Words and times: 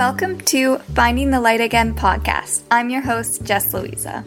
Welcome 0.00 0.40
to 0.46 0.78
Finding 0.96 1.30
the 1.30 1.42
Light 1.42 1.60
Again 1.60 1.94
podcast. 1.94 2.62
I'm 2.70 2.88
your 2.88 3.02
host, 3.02 3.44
Jess 3.44 3.74
Louisa. 3.74 4.24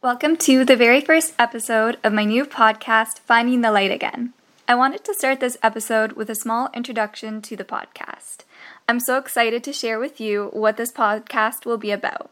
Welcome 0.00 0.36
to 0.36 0.64
the 0.64 0.76
very 0.76 1.00
first 1.00 1.34
episode 1.36 1.98
of 2.04 2.12
my 2.12 2.22
new 2.22 2.44
podcast, 2.44 3.18
Finding 3.18 3.62
the 3.62 3.72
Light 3.72 3.90
Again. 3.90 4.34
I 4.68 4.76
wanted 4.76 5.02
to 5.06 5.14
start 5.14 5.40
this 5.40 5.58
episode 5.60 6.12
with 6.12 6.30
a 6.30 6.36
small 6.36 6.68
introduction 6.74 7.42
to 7.42 7.56
the 7.56 7.64
podcast. 7.64 8.44
I'm 8.88 9.00
so 9.00 9.18
excited 9.18 9.64
to 9.64 9.72
share 9.72 9.98
with 9.98 10.20
you 10.20 10.50
what 10.52 10.76
this 10.76 10.92
podcast 10.92 11.66
will 11.66 11.78
be 11.78 11.90
about. 11.90 12.30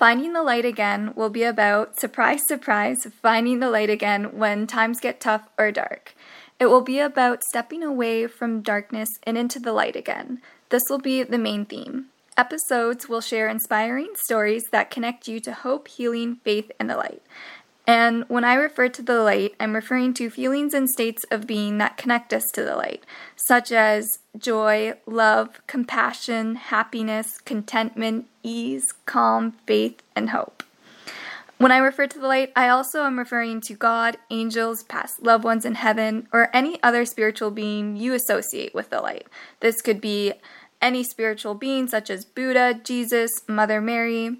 Finding 0.00 0.32
the 0.32 0.42
light 0.42 0.64
again 0.64 1.12
will 1.14 1.28
be 1.28 1.42
about, 1.42 2.00
surprise, 2.00 2.40
surprise, 2.48 3.06
finding 3.20 3.60
the 3.60 3.68
light 3.68 3.90
again 3.90 4.38
when 4.38 4.66
times 4.66 4.98
get 4.98 5.20
tough 5.20 5.46
or 5.58 5.70
dark. 5.70 6.14
It 6.58 6.70
will 6.70 6.80
be 6.80 6.98
about 6.98 7.42
stepping 7.42 7.82
away 7.82 8.26
from 8.26 8.62
darkness 8.62 9.10
and 9.24 9.36
into 9.36 9.60
the 9.60 9.74
light 9.74 9.96
again. 9.96 10.40
This 10.70 10.84
will 10.88 11.00
be 11.00 11.22
the 11.22 11.36
main 11.36 11.66
theme. 11.66 12.06
Episodes 12.34 13.10
will 13.10 13.20
share 13.20 13.46
inspiring 13.46 14.12
stories 14.14 14.64
that 14.72 14.90
connect 14.90 15.28
you 15.28 15.38
to 15.40 15.52
hope, 15.52 15.86
healing, 15.86 16.36
faith, 16.44 16.72
and 16.80 16.88
the 16.88 16.96
light. 16.96 17.20
And 17.86 18.24
when 18.28 18.44
I 18.44 18.54
refer 18.54 18.88
to 18.88 19.02
the 19.02 19.20
light, 19.22 19.54
I'm 19.58 19.74
referring 19.74 20.14
to 20.14 20.30
feelings 20.30 20.74
and 20.74 20.88
states 20.88 21.24
of 21.30 21.46
being 21.46 21.78
that 21.78 21.96
connect 21.96 22.32
us 22.32 22.44
to 22.52 22.62
the 22.62 22.76
light, 22.76 23.04
such 23.34 23.72
as 23.72 24.06
joy, 24.38 24.94
love, 25.06 25.60
compassion, 25.66 26.54
happiness, 26.56 27.38
contentment, 27.38 28.26
ease, 28.42 28.92
calm, 29.06 29.52
faith, 29.66 30.02
and 30.14 30.30
hope. 30.30 30.62
When 31.58 31.72
I 31.72 31.78
refer 31.78 32.06
to 32.06 32.18
the 32.18 32.26
light, 32.26 32.52
I 32.56 32.68
also 32.68 33.04
am 33.04 33.18
referring 33.18 33.60
to 33.62 33.74
God, 33.74 34.16
angels, 34.30 34.82
past 34.84 35.22
loved 35.22 35.44
ones 35.44 35.66
in 35.66 35.74
heaven, 35.74 36.26
or 36.32 36.48
any 36.54 36.82
other 36.82 37.04
spiritual 37.04 37.50
being 37.50 37.96
you 37.96 38.14
associate 38.14 38.74
with 38.74 38.88
the 38.88 39.00
light. 39.00 39.26
This 39.60 39.82
could 39.82 40.00
be 40.00 40.32
any 40.80 41.04
spiritual 41.04 41.54
being 41.54 41.86
such 41.86 42.08
as 42.08 42.24
Buddha, 42.24 42.80
Jesus, 42.82 43.30
Mother 43.46 43.82
Mary. 43.82 44.38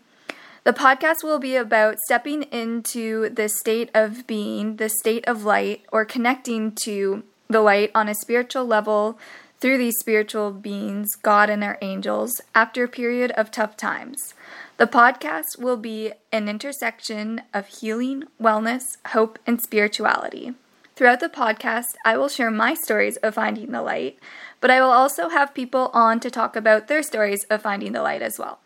The 0.62 0.74
podcast 0.74 1.24
will 1.24 1.38
be 1.38 1.56
about 1.56 1.98
stepping 2.00 2.42
into 2.42 3.30
the 3.30 3.48
state 3.48 3.88
of 3.94 4.26
being, 4.26 4.76
the 4.76 4.90
state 4.90 5.26
of 5.26 5.44
light, 5.44 5.86
or 5.90 6.04
connecting 6.04 6.72
to 6.82 7.22
the 7.48 7.62
light 7.62 7.90
on 7.94 8.08
a 8.08 8.14
spiritual 8.14 8.66
level 8.66 9.18
through 9.58 9.78
these 9.78 9.96
spiritual 9.98 10.50
beings, 10.50 11.08
God 11.22 11.48
and 11.48 11.64
our 11.64 11.78
angels, 11.80 12.42
after 12.54 12.84
a 12.84 12.88
period 12.88 13.30
of 13.32 13.50
tough 13.50 13.74
times. 13.78 14.34
The 14.76 14.86
podcast 14.86 15.58
will 15.58 15.78
be 15.78 16.12
an 16.30 16.46
intersection 16.46 17.40
of 17.54 17.66
healing, 17.66 18.24
wellness, 18.38 18.82
hope, 19.08 19.38
and 19.46 19.62
spirituality. 19.62 20.52
Throughout 20.94 21.20
the 21.20 21.30
podcast, 21.30 21.94
I 22.04 22.18
will 22.18 22.28
share 22.28 22.50
my 22.50 22.74
stories 22.74 23.16
of 23.18 23.34
finding 23.34 23.72
the 23.72 23.80
light, 23.80 24.18
but 24.60 24.70
I 24.70 24.82
will 24.82 24.90
also 24.90 25.30
have 25.30 25.54
people 25.54 25.90
on 25.94 26.20
to 26.20 26.30
talk 26.30 26.54
about 26.54 26.86
their 26.86 27.02
stories 27.02 27.44
of 27.44 27.62
finding 27.62 27.92
the 27.92 28.02
light 28.02 28.20
as 28.20 28.38
well. 28.38 28.60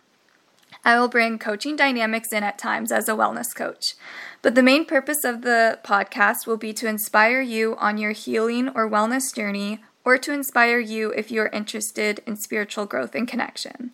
I 0.85 0.99
will 0.99 1.09
bring 1.09 1.39
coaching 1.39 1.77
dynamics 1.77 2.33
in 2.33 2.43
at 2.43 2.59
times 2.59 2.93
as 2.93 3.09
a 3.09 3.15
wellness 3.15 3.55
coach. 3.55 3.95
But 4.43 4.55
the 4.55 4.63
main 4.63 4.85
purpose 4.85 5.25
of 5.25 5.43
the 5.43 5.79
podcast 5.83 6.47
will 6.47 6.59
be 6.59 6.73
to 6.75 6.87
inspire 6.89 7.41
you 7.41 7.77
on 7.77 7.97
your 7.97 8.13
healing 8.13 8.69
or 8.69 8.89
wellness 8.89 9.35
journey 9.35 9.83
or 10.05 10.19
to 10.19 10.33
inspire 10.33 10.79
you 10.79 11.11
if 11.13 11.31
you 11.31 11.41
are 11.41 11.49
interested 11.49 12.21
in 12.27 12.37
spiritual 12.37 12.85
growth 12.85 13.15
and 13.15 13.27
connection. 13.27 13.93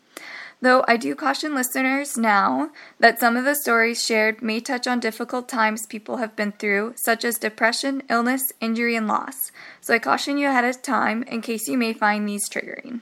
Though 0.63 0.85
I 0.87 0.99
do 0.99 1.15
caution 1.15 1.55
listeners 1.55 2.19
now 2.19 2.71
that 2.99 3.19
some 3.19 3.37
of 3.37 3.45
the 3.45 3.55
stories 3.55 4.05
shared 4.05 4.43
may 4.43 4.61
touch 4.61 4.87
on 4.87 5.01
difficult 5.01 5.49
times 5.49 5.87
people 5.87 6.19
have 6.19 6.37
been 6.37 6.53
through, 6.53 6.95
such 6.97 7.25
as 7.25 7.39
depression, 7.39 8.03
illness, 8.11 8.53
injury, 8.61 8.95
and 8.95 9.09
loss. 9.09 9.53
So 9.81 9.95
I 9.95 9.99
caution 9.99 10.37
you 10.37 10.49
ahead 10.49 10.67
of 10.67 10.83
time 10.83 11.23
in 11.23 11.41
case 11.41 11.67
you 11.67 11.79
may 11.79 11.95
find 11.95 12.29
these 12.29 12.49
triggering. 12.49 13.01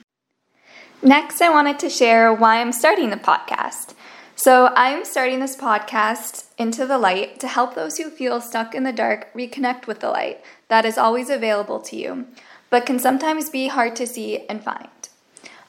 Next, 1.01 1.41
I 1.41 1.49
wanted 1.49 1.79
to 1.79 1.89
share 1.89 2.33
why 2.33 2.59
I'm 2.59 2.71
starting 2.71 3.09
the 3.09 3.17
podcast. 3.17 3.93
So, 4.35 4.71
I'm 4.75 5.03
starting 5.05 5.39
this 5.39 5.55
podcast, 5.55 6.45
Into 6.57 6.85
the 6.85 6.97
Light, 6.97 7.39
to 7.39 7.47
help 7.47 7.75
those 7.75 7.97
who 7.97 8.09
feel 8.09 8.39
stuck 8.39 8.73
in 8.73 8.83
the 8.83 8.93
dark 8.93 9.33
reconnect 9.33 9.87
with 9.87 9.99
the 9.99 10.09
light 10.09 10.41
that 10.69 10.85
is 10.85 10.97
always 10.97 11.29
available 11.29 11.79
to 11.81 11.95
you 11.95 12.25
but 12.69 12.85
can 12.85 12.99
sometimes 12.99 13.49
be 13.49 13.67
hard 13.67 13.95
to 13.95 14.07
see 14.07 14.45
and 14.47 14.63
find. 14.63 14.87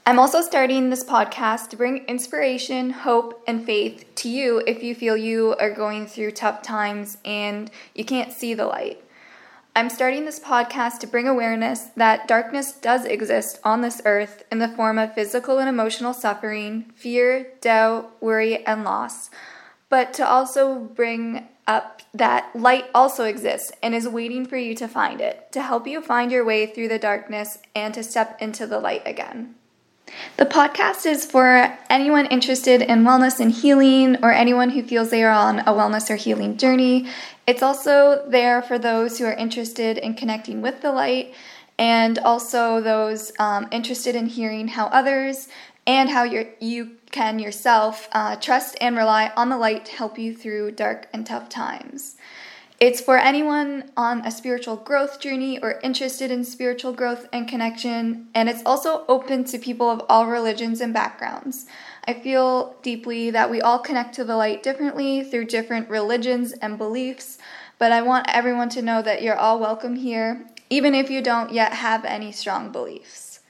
I'm 0.06 0.18
also 0.18 0.40
starting 0.42 0.90
this 0.90 1.04
podcast 1.04 1.68
to 1.70 1.76
bring 1.76 2.04
inspiration, 2.06 2.90
hope, 2.90 3.42
and 3.46 3.64
faith 3.64 4.04
to 4.16 4.28
you 4.28 4.62
if 4.66 4.82
you 4.82 4.94
feel 4.94 5.16
you 5.16 5.54
are 5.60 5.70
going 5.70 6.06
through 6.06 6.32
tough 6.32 6.62
times 6.62 7.18
and 7.24 7.70
you 7.94 8.04
can't 8.04 8.32
see 8.32 8.54
the 8.54 8.66
light. 8.66 9.02
I'm 9.76 9.88
starting 9.88 10.24
this 10.24 10.40
podcast 10.40 10.98
to 10.98 11.06
bring 11.06 11.28
awareness 11.28 11.86
that 11.96 12.26
darkness 12.26 12.72
does 12.72 13.04
exist 13.04 13.60
on 13.62 13.80
this 13.80 14.02
earth 14.04 14.42
in 14.50 14.58
the 14.58 14.68
form 14.68 14.98
of 14.98 15.14
physical 15.14 15.58
and 15.58 15.68
emotional 15.68 16.12
suffering, 16.12 16.90
fear, 16.96 17.52
doubt, 17.60 18.20
worry, 18.20 18.66
and 18.66 18.82
loss, 18.82 19.30
but 19.88 20.12
to 20.14 20.28
also 20.28 20.76
bring 20.76 21.48
up 21.68 22.02
that 22.12 22.50
light 22.56 22.86
also 22.92 23.24
exists 23.24 23.70
and 23.80 23.94
is 23.94 24.08
waiting 24.08 24.44
for 24.44 24.56
you 24.56 24.74
to 24.74 24.88
find 24.88 25.20
it, 25.20 25.52
to 25.52 25.62
help 25.62 25.86
you 25.86 26.00
find 26.00 26.32
your 26.32 26.44
way 26.44 26.66
through 26.66 26.88
the 26.88 26.98
darkness 26.98 27.58
and 27.72 27.94
to 27.94 28.02
step 28.02 28.36
into 28.42 28.66
the 28.66 28.80
light 28.80 29.02
again. 29.06 29.54
The 30.36 30.46
podcast 30.46 31.06
is 31.06 31.26
for 31.26 31.76
anyone 31.88 32.26
interested 32.26 32.82
in 32.82 33.04
wellness 33.04 33.40
and 33.40 33.50
healing, 33.50 34.16
or 34.22 34.32
anyone 34.32 34.70
who 34.70 34.82
feels 34.82 35.10
they 35.10 35.22
are 35.22 35.30
on 35.30 35.60
a 35.60 35.72
wellness 35.72 36.10
or 36.10 36.16
healing 36.16 36.56
journey. 36.56 37.08
It's 37.46 37.62
also 37.62 38.24
there 38.28 38.62
for 38.62 38.78
those 38.78 39.18
who 39.18 39.26
are 39.26 39.32
interested 39.32 39.98
in 39.98 40.14
connecting 40.14 40.62
with 40.62 40.80
the 40.82 40.92
light, 40.92 41.34
and 41.78 42.18
also 42.18 42.80
those 42.80 43.32
um, 43.38 43.68
interested 43.70 44.14
in 44.14 44.26
hearing 44.26 44.68
how 44.68 44.86
others 44.86 45.48
and 45.86 46.10
how 46.10 46.22
you 46.22 46.96
can 47.10 47.38
yourself 47.38 48.08
uh, 48.12 48.36
trust 48.36 48.76
and 48.80 48.96
rely 48.96 49.32
on 49.36 49.48
the 49.48 49.56
light 49.56 49.84
to 49.86 49.92
help 49.92 50.18
you 50.18 50.34
through 50.34 50.72
dark 50.72 51.08
and 51.12 51.26
tough 51.26 51.48
times. 51.48 52.16
It's 52.80 53.02
for 53.02 53.18
anyone 53.18 53.92
on 53.94 54.24
a 54.24 54.30
spiritual 54.30 54.76
growth 54.76 55.20
journey 55.20 55.58
or 55.58 55.78
interested 55.82 56.30
in 56.30 56.44
spiritual 56.44 56.94
growth 56.94 57.28
and 57.30 57.46
connection, 57.46 58.28
and 58.34 58.48
it's 58.48 58.62
also 58.64 59.04
open 59.06 59.44
to 59.44 59.58
people 59.58 59.90
of 59.90 60.00
all 60.08 60.24
religions 60.24 60.80
and 60.80 60.94
backgrounds. 60.94 61.66
I 62.06 62.14
feel 62.14 62.76
deeply 62.80 63.28
that 63.32 63.50
we 63.50 63.60
all 63.60 63.80
connect 63.80 64.14
to 64.14 64.24
the 64.24 64.34
light 64.34 64.62
differently 64.62 65.22
through 65.22 65.44
different 65.44 65.90
religions 65.90 66.52
and 66.52 66.78
beliefs, 66.78 67.36
but 67.78 67.92
I 67.92 68.00
want 68.00 68.34
everyone 68.34 68.70
to 68.70 68.80
know 68.80 69.02
that 69.02 69.20
you're 69.20 69.36
all 69.36 69.60
welcome 69.60 69.96
here, 69.96 70.46
even 70.70 70.94
if 70.94 71.10
you 71.10 71.20
don't 71.20 71.52
yet 71.52 71.74
have 71.74 72.06
any 72.06 72.32
strong 72.32 72.72
beliefs. 72.72 73.40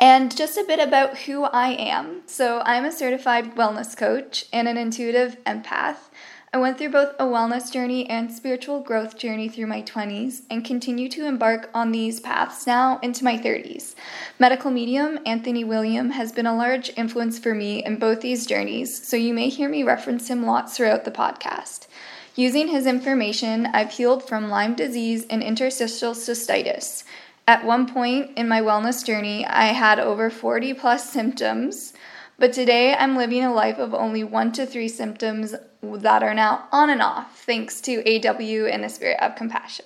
And 0.00 0.36
just 0.36 0.58
a 0.58 0.64
bit 0.64 0.80
about 0.80 1.18
who 1.18 1.44
I 1.44 1.68
am. 1.68 2.22
So, 2.26 2.60
I'm 2.64 2.84
a 2.84 2.92
certified 2.92 3.54
wellness 3.54 3.96
coach 3.96 4.46
and 4.52 4.66
an 4.66 4.76
intuitive 4.76 5.36
empath. 5.44 6.08
I 6.50 6.56
went 6.56 6.78
through 6.78 6.92
both 6.92 7.14
a 7.18 7.24
wellness 7.24 7.70
journey 7.70 8.08
and 8.08 8.32
spiritual 8.32 8.80
growth 8.80 9.18
journey 9.18 9.50
through 9.50 9.66
my 9.66 9.82
20s 9.82 10.42
and 10.48 10.64
continue 10.64 11.10
to 11.10 11.26
embark 11.26 11.68
on 11.74 11.92
these 11.92 12.20
paths 12.20 12.66
now 12.66 12.98
into 13.02 13.22
my 13.22 13.36
30s. 13.36 13.94
Medical 14.38 14.70
medium 14.70 15.18
Anthony 15.26 15.62
William 15.62 16.10
has 16.12 16.32
been 16.32 16.46
a 16.46 16.56
large 16.56 16.90
influence 16.96 17.38
for 17.38 17.54
me 17.54 17.84
in 17.84 17.98
both 17.98 18.22
these 18.22 18.46
journeys, 18.46 19.06
so 19.06 19.14
you 19.14 19.34
may 19.34 19.50
hear 19.50 19.68
me 19.68 19.82
reference 19.82 20.28
him 20.28 20.46
lots 20.46 20.74
throughout 20.74 21.04
the 21.04 21.10
podcast. 21.10 21.86
Using 22.34 22.68
his 22.68 22.86
information, 22.86 23.66
I've 23.66 23.90
healed 23.90 24.26
from 24.26 24.48
Lyme 24.48 24.74
disease 24.74 25.26
and 25.28 25.42
interstitial 25.42 26.12
cystitis. 26.12 27.04
At 27.46 27.66
one 27.66 27.86
point 27.86 28.38
in 28.38 28.48
my 28.48 28.62
wellness 28.62 29.04
journey, 29.04 29.44
I 29.44 29.66
had 29.66 29.98
over 29.98 30.30
40 30.30 30.72
plus 30.74 31.10
symptoms, 31.10 31.92
but 32.38 32.52
today 32.52 32.94
I'm 32.94 33.16
living 33.16 33.44
a 33.44 33.52
life 33.52 33.78
of 33.78 33.92
only 33.92 34.22
one 34.22 34.52
to 34.52 34.64
three 34.64 34.88
symptoms 34.88 35.54
that 35.82 36.22
are 36.22 36.34
now 36.34 36.68
on 36.70 36.88
and 36.90 37.02
off 37.02 37.44
thanks 37.44 37.80
to 37.82 38.02
AW 38.02 38.66
and 38.66 38.84
the 38.84 38.88
spirit 38.88 39.18
of 39.20 39.34
compassion, 39.34 39.84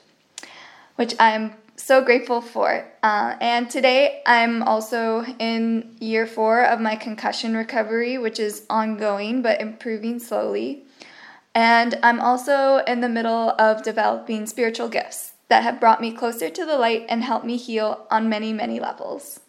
which 0.96 1.14
I'm 1.18 1.54
so 1.76 2.04
grateful 2.04 2.40
for. 2.40 2.86
Uh, 3.02 3.36
and 3.40 3.70
today 3.70 4.22
I'm 4.26 4.62
also 4.62 5.24
in 5.38 5.96
year 5.98 6.26
four 6.26 6.62
of 6.64 6.80
my 6.80 6.94
concussion 6.94 7.56
recovery, 7.56 8.18
which 8.18 8.38
is 8.38 8.66
ongoing 8.68 9.42
but 9.42 9.60
improving 9.60 10.18
slowly. 10.18 10.84
And 11.54 11.98
I'm 12.02 12.20
also 12.20 12.78
in 12.86 13.00
the 13.00 13.08
middle 13.08 13.50
of 13.58 13.82
developing 13.82 14.46
spiritual 14.46 14.88
gifts 14.88 15.32
that 15.48 15.62
have 15.62 15.80
brought 15.80 16.00
me 16.00 16.12
closer 16.12 16.48
to 16.48 16.64
the 16.64 16.78
light 16.78 17.04
and 17.08 17.22
helped 17.22 17.44
me 17.44 17.56
heal 17.56 18.06
on 18.10 18.28
many, 18.28 18.52
many 18.52 18.80
levels. 18.80 19.40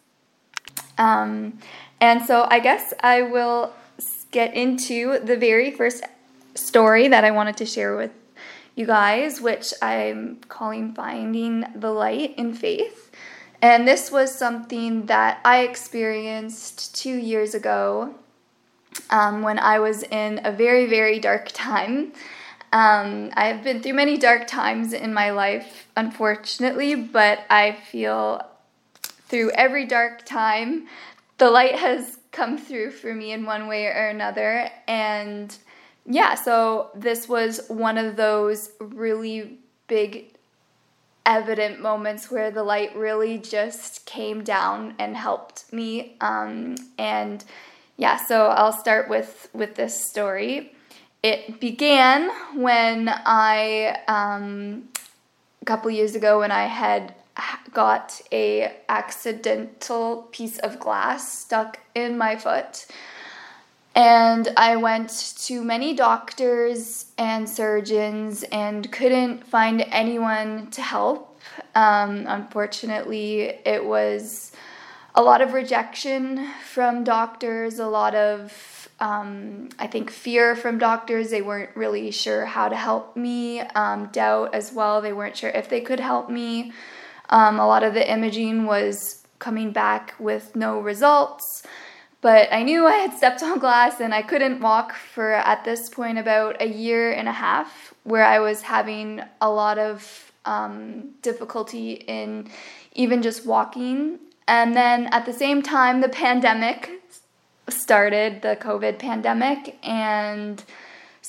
Um, 0.98 1.58
and 2.04 2.22
so 2.22 2.46
I 2.50 2.60
guess 2.60 2.92
I 3.00 3.22
will 3.22 3.72
get 4.30 4.52
into 4.52 5.18
the 5.20 5.38
very 5.38 5.70
first 5.70 6.04
story 6.54 7.08
that 7.08 7.24
I 7.24 7.30
wanted 7.30 7.56
to 7.56 7.64
share 7.64 7.96
with 7.96 8.10
you 8.74 8.84
guys, 8.84 9.40
which 9.40 9.72
I'm 9.80 10.36
calling 10.48 10.92
Finding 10.92 11.64
the 11.74 11.90
Light 11.90 12.34
in 12.36 12.52
Faith. 12.52 13.10
And 13.62 13.88
this 13.88 14.12
was 14.12 14.34
something 14.34 15.06
that 15.06 15.40
I 15.46 15.60
experienced 15.60 16.94
two 16.94 17.16
years 17.16 17.54
ago 17.54 18.14
um, 19.08 19.40
when 19.40 19.58
I 19.58 19.78
was 19.78 20.02
in 20.02 20.42
a 20.44 20.52
very, 20.52 20.84
very 20.84 21.18
dark 21.18 21.52
time. 21.52 22.12
Um, 22.70 23.30
I've 23.32 23.64
been 23.64 23.80
through 23.80 23.94
many 23.94 24.18
dark 24.18 24.46
times 24.46 24.92
in 24.92 25.14
my 25.14 25.30
life, 25.30 25.88
unfortunately, 25.96 26.96
but 26.96 27.46
I 27.48 27.72
feel 27.72 28.42
through 29.28 29.50
every 29.52 29.86
dark 29.86 30.26
time, 30.26 30.86
the 31.38 31.50
light 31.50 31.76
has 31.76 32.18
come 32.32 32.58
through 32.58 32.90
for 32.90 33.14
me 33.14 33.32
in 33.32 33.44
one 33.44 33.66
way 33.66 33.86
or 33.86 34.08
another. 34.08 34.68
And 34.86 35.56
yeah, 36.06 36.34
so 36.34 36.90
this 36.94 37.28
was 37.28 37.60
one 37.68 37.98
of 37.98 38.16
those 38.16 38.70
really 38.80 39.58
big, 39.86 40.26
evident 41.24 41.80
moments 41.80 42.30
where 42.30 42.50
the 42.50 42.62
light 42.62 42.94
really 42.96 43.38
just 43.38 44.04
came 44.04 44.44
down 44.44 44.94
and 44.98 45.16
helped 45.16 45.72
me. 45.72 46.16
Um, 46.20 46.76
and 46.98 47.44
yeah, 47.96 48.16
so 48.16 48.46
I'll 48.48 48.72
start 48.72 49.08
with 49.08 49.48
with 49.52 49.76
this 49.76 50.04
story. 50.04 50.72
It 51.22 51.58
began 51.58 52.30
when 52.54 53.08
I, 53.08 53.98
um, 54.08 54.88
a 55.62 55.64
couple 55.64 55.90
years 55.90 56.14
ago, 56.14 56.40
when 56.40 56.50
I 56.50 56.66
had 56.66 57.14
got 57.74 58.20
a 58.32 58.72
accidental 58.88 60.28
piece 60.32 60.58
of 60.58 60.78
glass 60.78 61.40
stuck 61.40 61.80
in 61.94 62.16
my 62.16 62.36
foot. 62.36 62.86
And 63.94 64.48
I 64.56 64.76
went 64.76 65.34
to 65.44 65.62
many 65.62 65.94
doctors 65.94 67.06
and 67.16 67.48
surgeons 67.48 68.42
and 68.44 68.90
couldn't 68.90 69.46
find 69.46 69.82
anyone 69.90 70.70
to 70.72 70.82
help. 70.82 71.38
Um, 71.74 72.24
unfortunately, 72.26 73.42
it 73.64 73.84
was 73.84 74.50
a 75.14 75.22
lot 75.22 75.42
of 75.42 75.52
rejection 75.52 76.48
from 76.72 77.04
doctors, 77.04 77.78
a 77.78 77.86
lot 77.86 78.16
of 78.16 78.88
um, 79.00 79.70
I 79.78 79.86
think 79.86 80.10
fear 80.10 80.54
from 80.54 80.78
doctors. 80.78 81.30
They 81.30 81.42
weren't 81.42 81.74
really 81.76 82.10
sure 82.10 82.46
how 82.46 82.68
to 82.68 82.76
help 82.76 83.16
me. 83.16 83.60
Um, 83.60 84.06
doubt 84.06 84.54
as 84.54 84.72
well. 84.72 85.00
They 85.00 85.12
weren't 85.12 85.36
sure 85.36 85.50
if 85.50 85.68
they 85.68 85.80
could 85.80 86.00
help 86.00 86.30
me. 86.30 86.72
Um, 87.30 87.58
a 87.58 87.66
lot 87.66 87.82
of 87.82 87.94
the 87.94 88.10
imaging 88.10 88.66
was 88.66 89.24
coming 89.38 89.72
back 89.72 90.14
with 90.18 90.54
no 90.56 90.80
results. 90.80 91.62
But 92.20 92.50
I 92.50 92.62
knew 92.62 92.86
I 92.86 92.94
had 92.94 93.12
stepped 93.12 93.42
on 93.42 93.58
glass 93.58 94.00
and 94.00 94.14
I 94.14 94.22
couldn't 94.22 94.60
walk 94.60 94.94
for 94.94 95.32
at 95.32 95.64
this 95.64 95.90
point 95.90 96.16
about 96.16 96.60
a 96.62 96.66
year 96.66 97.12
and 97.12 97.28
a 97.28 97.32
half, 97.32 97.92
where 98.04 98.24
I 98.24 98.38
was 98.38 98.62
having 98.62 99.20
a 99.42 99.50
lot 99.50 99.78
of 99.78 100.32
um, 100.46 101.10
difficulty 101.20 101.92
in 101.92 102.48
even 102.94 103.20
just 103.20 103.44
walking. 103.44 104.18
And 104.48 104.74
then 104.74 105.06
at 105.08 105.26
the 105.26 105.32
same 105.32 105.62
time, 105.62 106.00
the 106.00 106.08
pandemic 106.08 106.90
started 107.68 108.42
the 108.42 108.56
COVID 108.56 108.98
pandemic, 108.98 109.78
and 109.82 110.62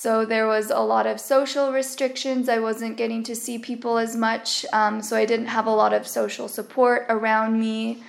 so 0.05 0.23
there 0.23 0.45
was 0.45 0.69
a 0.69 0.81
lot 0.81 1.07
of 1.07 1.19
social 1.19 1.71
restrictions. 1.71 2.47
I 2.47 2.59
wasn't 2.59 2.95
getting 2.95 3.23
to 3.23 3.35
see 3.35 3.57
people 3.57 3.97
as 3.97 4.15
much, 4.15 4.63
um, 4.71 5.01
so 5.01 5.17
I 5.17 5.25
didn't 5.25 5.47
have 5.47 5.65
a 5.65 5.71
lot 5.71 5.93
of 5.93 6.05
social 6.05 6.47
support 6.47 7.07
around 7.09 7.59
me. 7.59 8.03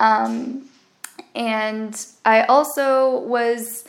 Um, 0.00 0.62
and 1.34 1.94
I 2.24 2.44
also 2.44 3.18
was 3.18 3.84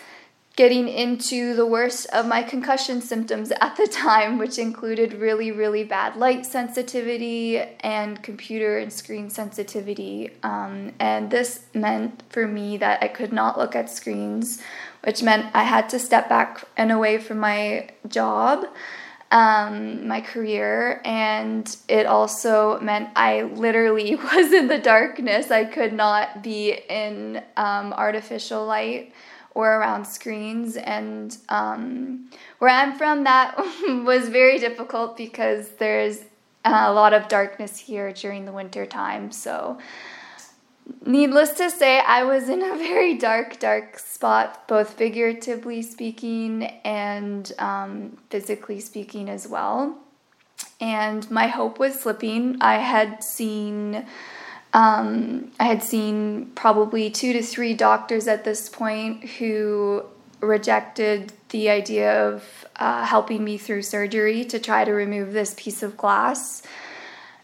getting 0.58 0.90
into 0.90 1.54
the 1.54 1.66
worst 1.66 2.08
of 2.08 2.26
my 2.28 2.44
concussion 2.44 3.02
symptoms 3.02 3.54
at 3.62 3.76
the 3.78 3.88
time, 3.88 4.38
which 4.38 4.58
included 4.58 5.14
really, 5.14 5.52
really 5.54 5.86
bad 5.86 6.18
light 6.18 6.46
sensitivity 6.46 7.60
and 7.80 8.22
computer 8.22 8.80
and 8.80 8.92
screen 8.92 9.30
sensitivity. 9.30 10.30
Um, 10.44 10.92
and 11.00 11.32
this 11.32 11.66
meant 11.74 12.22
for 12.28 12.48
me 12.48 12.76
that 12.78 13.02
I 13.02 13.08
could 13.08 13.32
not 13.32 13.58
look 13.58 13.78
at 13.78 13.90
screens, 13.90 14.62
which 15.06 15.22
meant 15.22 15.54
I 15.54 15.64
had 15.64 15.90
to 15.90 16.00
step 16.00 16.30
back 16.30 16.64
and 16.76 16.92
away 16.92 17.18
from 17.20 17.40
my 17.40 17.90
job. 18.08 18.66
Um, 19.32 20.08
my 20.08 20.22
career, 20.22 21.02
and 21.04 21.76
it 21.90 22.06
also 22.06 22.80
meant 22.80 23.10
I 23.16 23.42
literally 23.42 24.16
was 24.34 24.54
in 24.54 24.68
the 24.68 24.78
darkness. 24.78 25.52
I 25.52 25.66
could 25.66 25.94
not 25.94 26.44
be 26.44 26.74
in 26.90 27.42
um, 27.58 27.92
artificial 27.94 28.66
light 28.66 29.14
or 29.56 29.78
around 29.78 30.06
screens. 30.06 30.78
And 30.78 31.36
um, 31.50 32.30
where 32.60 32.70
I'm 32.70 32.98
from, 32.98 33.24
that 33.24 33.58
was 34.06 34.30
very 34.30 34.60
difficult 34.60 35.18
because 35.18 35.70
there's 35.80 36.20
a 36.64 36.92
lot 36.92 37.14
of 37.14 37.28
darkness 37.28 37.80
here 37.80 38.12
during 38.12 38.46
the 38.46 38.52
winter 38.52 38.86
time. 38.86 39.32
So, 39.32 39.80
needless 41.06 41.52
to 41.54 41.70
say, 41.70 42.00
I 42.00 42.24
was 42.24 42.50
in 42.50 42.62
a 42.62 42.76
very 42.76 43.18
dark, 43.18 43.60
dark 43.60 44.00
spot, 44.00 44.68
both 44.68 44.92
figuratively 44.92 45.82
speaking 45.82 46.64
and 46.84 47.52
um, 47.60 48.18
physically 48.30 48.80
speaking 48.80 49.30
as 49.30 49.48
well. 49.48 49.98
And 50.80 51.30
my 51.32 51.48
hope 51.48 51.80
was 51.80 52.00
slipping. 52.00 52.58
I 52.62 52.76
had 52.76 53.24
seen 53.24 54.06
um, 54.74 55.52
I 55.58 55.64
had 55.64 55.82
seen 55.82 56.48
probably 56.54 57.10
two 57.10 57.32
to 57.32 57.42
three 57.42 57.74
doctors 57.74 58.28
at 58.28 58.44
this 58.44 58.68
point 58.68 59.24
who 59.24 60.04
rejected 60.42 61.32
the 61.50 61.70
idea 61.70 62.28
of 62.28 62.66
uh, 62.76 63.06
helping 63.06 63.42
me 63.46 63.58
through 63.58 63.84
surgery 63.84 64.44
to 64.44 64.60
try 64.60 64.84
to 64.84 64.92
remove 64.92 65.32
this 65.32 65.54
piece 65.58 65.82
of 65.82 65.96
glass. 65.96 66.62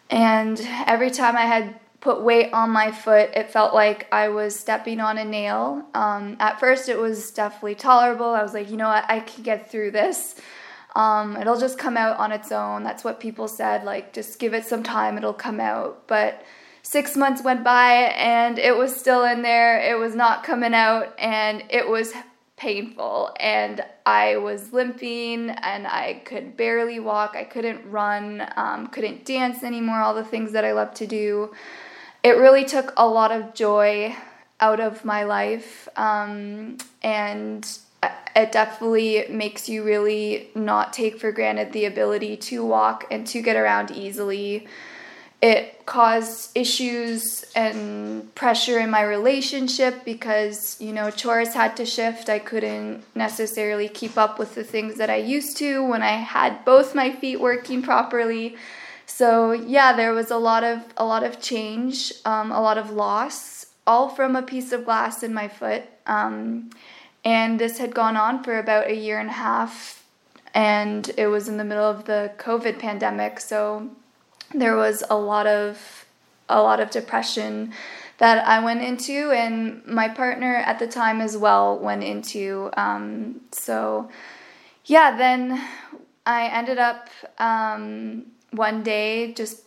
And 0.09 0.59
every 0.85 1.09
time 1.09 1.37
I 1.37 1.45
had 1.45 1.79
put 2.01 2.21
weight 2.21 2.51
on 2.51 2.71
my 2.71 2.91
foot, 2.91 3.29
it 3.35 3.51
felt 3.51 3.73
like 3.73 4.07
I 4.11 4.29
was 4.29 4.59
stepping 4.59 4.99
on 4.99 5.19
a 5.19 5.23
nail. 5.23 5.83
Um, 5.93 6.35
at 6.39 6.59
first, 6.59 6.89
it 6.89 6.99
was 6.99 7.31
definitely 7.31 7.75
tolerable. 7.75 8.31
I 8.31 8.41
was 8.41 8.53
like, 8.53 8.69
you 8.69 8.77
know 8.77 8.89
what, 8.89 9.05
I 9.07 9.19
can 9.19 9.43
get 9.43 9.71
through 9.71 9.91
this. 9.91 10.35
Um, 10.95 11.37
it'll 11.37 11.59
just 11.59 11.77
come 11.77 11.95
out 11.95 12.17
on 12.17 12.31
its 12.31 12.51
own. 12.51 12.83
That's 12.83 13.03
what 13.03 13.19
people 13.19 13.47
said. 13.47 13.83
Like, 13.85 14.13
just 14.13 14.39
give 14.39 14.53
it 14.53 14.65
some 14.65 14.83
time, 14.83 15.15
it'll 15.17 15.33
come 15.33 15.59
out. 15.59 16.07
But 16.07 16.43
six 16.81 17.15
months 17.15 17.43
went 17.43 17.63
by 17.63 17.93
and 18.17 18.57
it 18.57 18.75
was 18.75 18.95
still 18.95 19.23
in 19.23 19.43
there. 19.43 19.79
It 19.79 19.97
was 19.97 20.15
not 20.15 20.43
coming 20.43 20.73
out 20.73 21.13
and 21.19 21.63
it 21.69 21.87
was 21.87 22.13
painful. 22.57 23.31
And 23.39 23.85
I 24.05 24.37
was 24.37 24.73
limping 24.73 25.49
and 25.49 25.87
I 25.87 26.21
could 26.25 26.57
barely 26.57 26.99
walk. 26.99 27.35
I 27.35 27.43
couldn't 27.43 27.89
run, 27.89 28.47
um, 28.55 28.87
couldn't 28.87 29.25
dance 29.25 29.63
anymore, 29.63 29.99
all 29.99 30.15
the 30.15 30.23
things 30.23 30.51
that 30.53 30.65
I 30.65 30.73
love 30.73 30.93
to 30.95 31.07
do. 31.07 31.51
It 32.23 32.31
really 32.31 32.65
took 32.65 32.93
a 32.97 33.07
lot 33.07 33.31
of 33.31 33.53
joy 33.53 34.15
out 34.59 34.79
of 34.79 35.03
my 35.03 35.23
life. 35.23 35.87
Um, 35.95 36.77
and 37.01 37.67
it 38.35 38.51
definitely 38.51 39.25
makes 39.29 39.67
you 39.67 39.83
really 39.83 40.49
not 40.55 40.93
take 40.93 41.19
for 41.19 41.31
granted 41.31 41.73
the 41.73 41.85
ability 41.85 42.37
to 42.37 42.65
walk 42.65 43.05
and 43.11 43.27
to 43.27 43.41
get 43.41 43.55
around 43.55 43.91
easily 43.91 44.67
it 45.41 45.87
caused 45.87 46.55
issues 46.55 47.43
and 47.55 48.33
pressure 48.35 48.77
in 48.77 48.91
my 48.91 49.01
relationship 49.01 50.05
because 50.05 50.79
you 50.79 50.93
know 50.93 51.09
chores 51.09 51.53
had 51.53 51.75
to 51.75 51.85
shift 51.85 52.29
i 52.29 52.37
couldn't 52.37 53.03
necessarily 53.15 53.89
keep 53.89 54.17
up 54.17 54.37
with 54.37 54.53
the 54.53 54.63
things 54.63 54.97
that 54.97 55.09
i 55.09 55.15
used 55.15 55.57
to 55.57 55.83
when 55.83 56.03
i 56.03 56.11
had 56.11 56.63
both 56.63 56.93
my 56.93 57.11
feet 57.11 57.41
working 57.41 57.81
properly 57.81 58.55
so 59.11 59.51
yeah 59.51 59.93
there 59.93 60.13
was 60.13 60.31
a 60.31 60.37
lot 60.37 60.63
of 60.63 60.79
a 60.97 61.05
lot 61.05 61.23
of 61.23 61.41
change 61.41 62.13
um, 62.25 62.51
a 62.51 62.61
lot 62.61 62.77
of 62.77 62.91
loss 62.91 63.67
all 63.85 64.09
from 64.09 64.35
a 64.35 64.41
piece 64.41 64.71
of 64.71 64.85
glass 64.85 65.23
in 65.23 65.33
my 65.33 65.47
foot 65.47 65.83
um, 66.07 66.69
and 67.23 67.59
this 67.59 67.77
had 67.77 67.93
gone 67.93 68.17
on 68.17 68.43
for 68.43 68.57
about 68.57 68.87
a 68.87 68.95
year 68.95 69.19
and 69.19 69.29
a 69.29 69.33
half 69.33 70.03
and 70.53 71.11
it 71.17 71.27
was 71.27 71.47
in 71.47 71.57
the 71.57 71.63
middle 71.63 71.89
of 71.89 72.05
the 72.05 72.31
covid 72.37 72.79
pandemic 72.79 73.39
so 73.39 73.89
there 74.53 74.75
was 74.75 75.03
a 75.09 75.15
lot 75.15 75.47
of 75.47 76.05
a 76.49 76.61
lot 76.61 76.79
of 76.79 76.91
depression 76.91 77.73
that 78.21 78.47
I 78.47 78.63
went 78.63 78.83
into, 78.83 79.31
and 79.31 79.83
my 79.87 80.07
partner 80.07 80.53
at 80.57 80.77
the 80.77 80.85
time 80.85 81.21
as 81.21 81.35
well 81.35 81.79
went 81.79 82.03
into. 82.03 82.69
Um, 82.77 83.41
so, 83.51 84.11
yeah, 84.85 85.17
then 85.17 85.59
I 86.23 86.45
ended 86.49 86.77
up 86.77 87.09
um, 87.39 88.27
one 88.51 88.83
day 88.83 89.33
just 89.33 89.61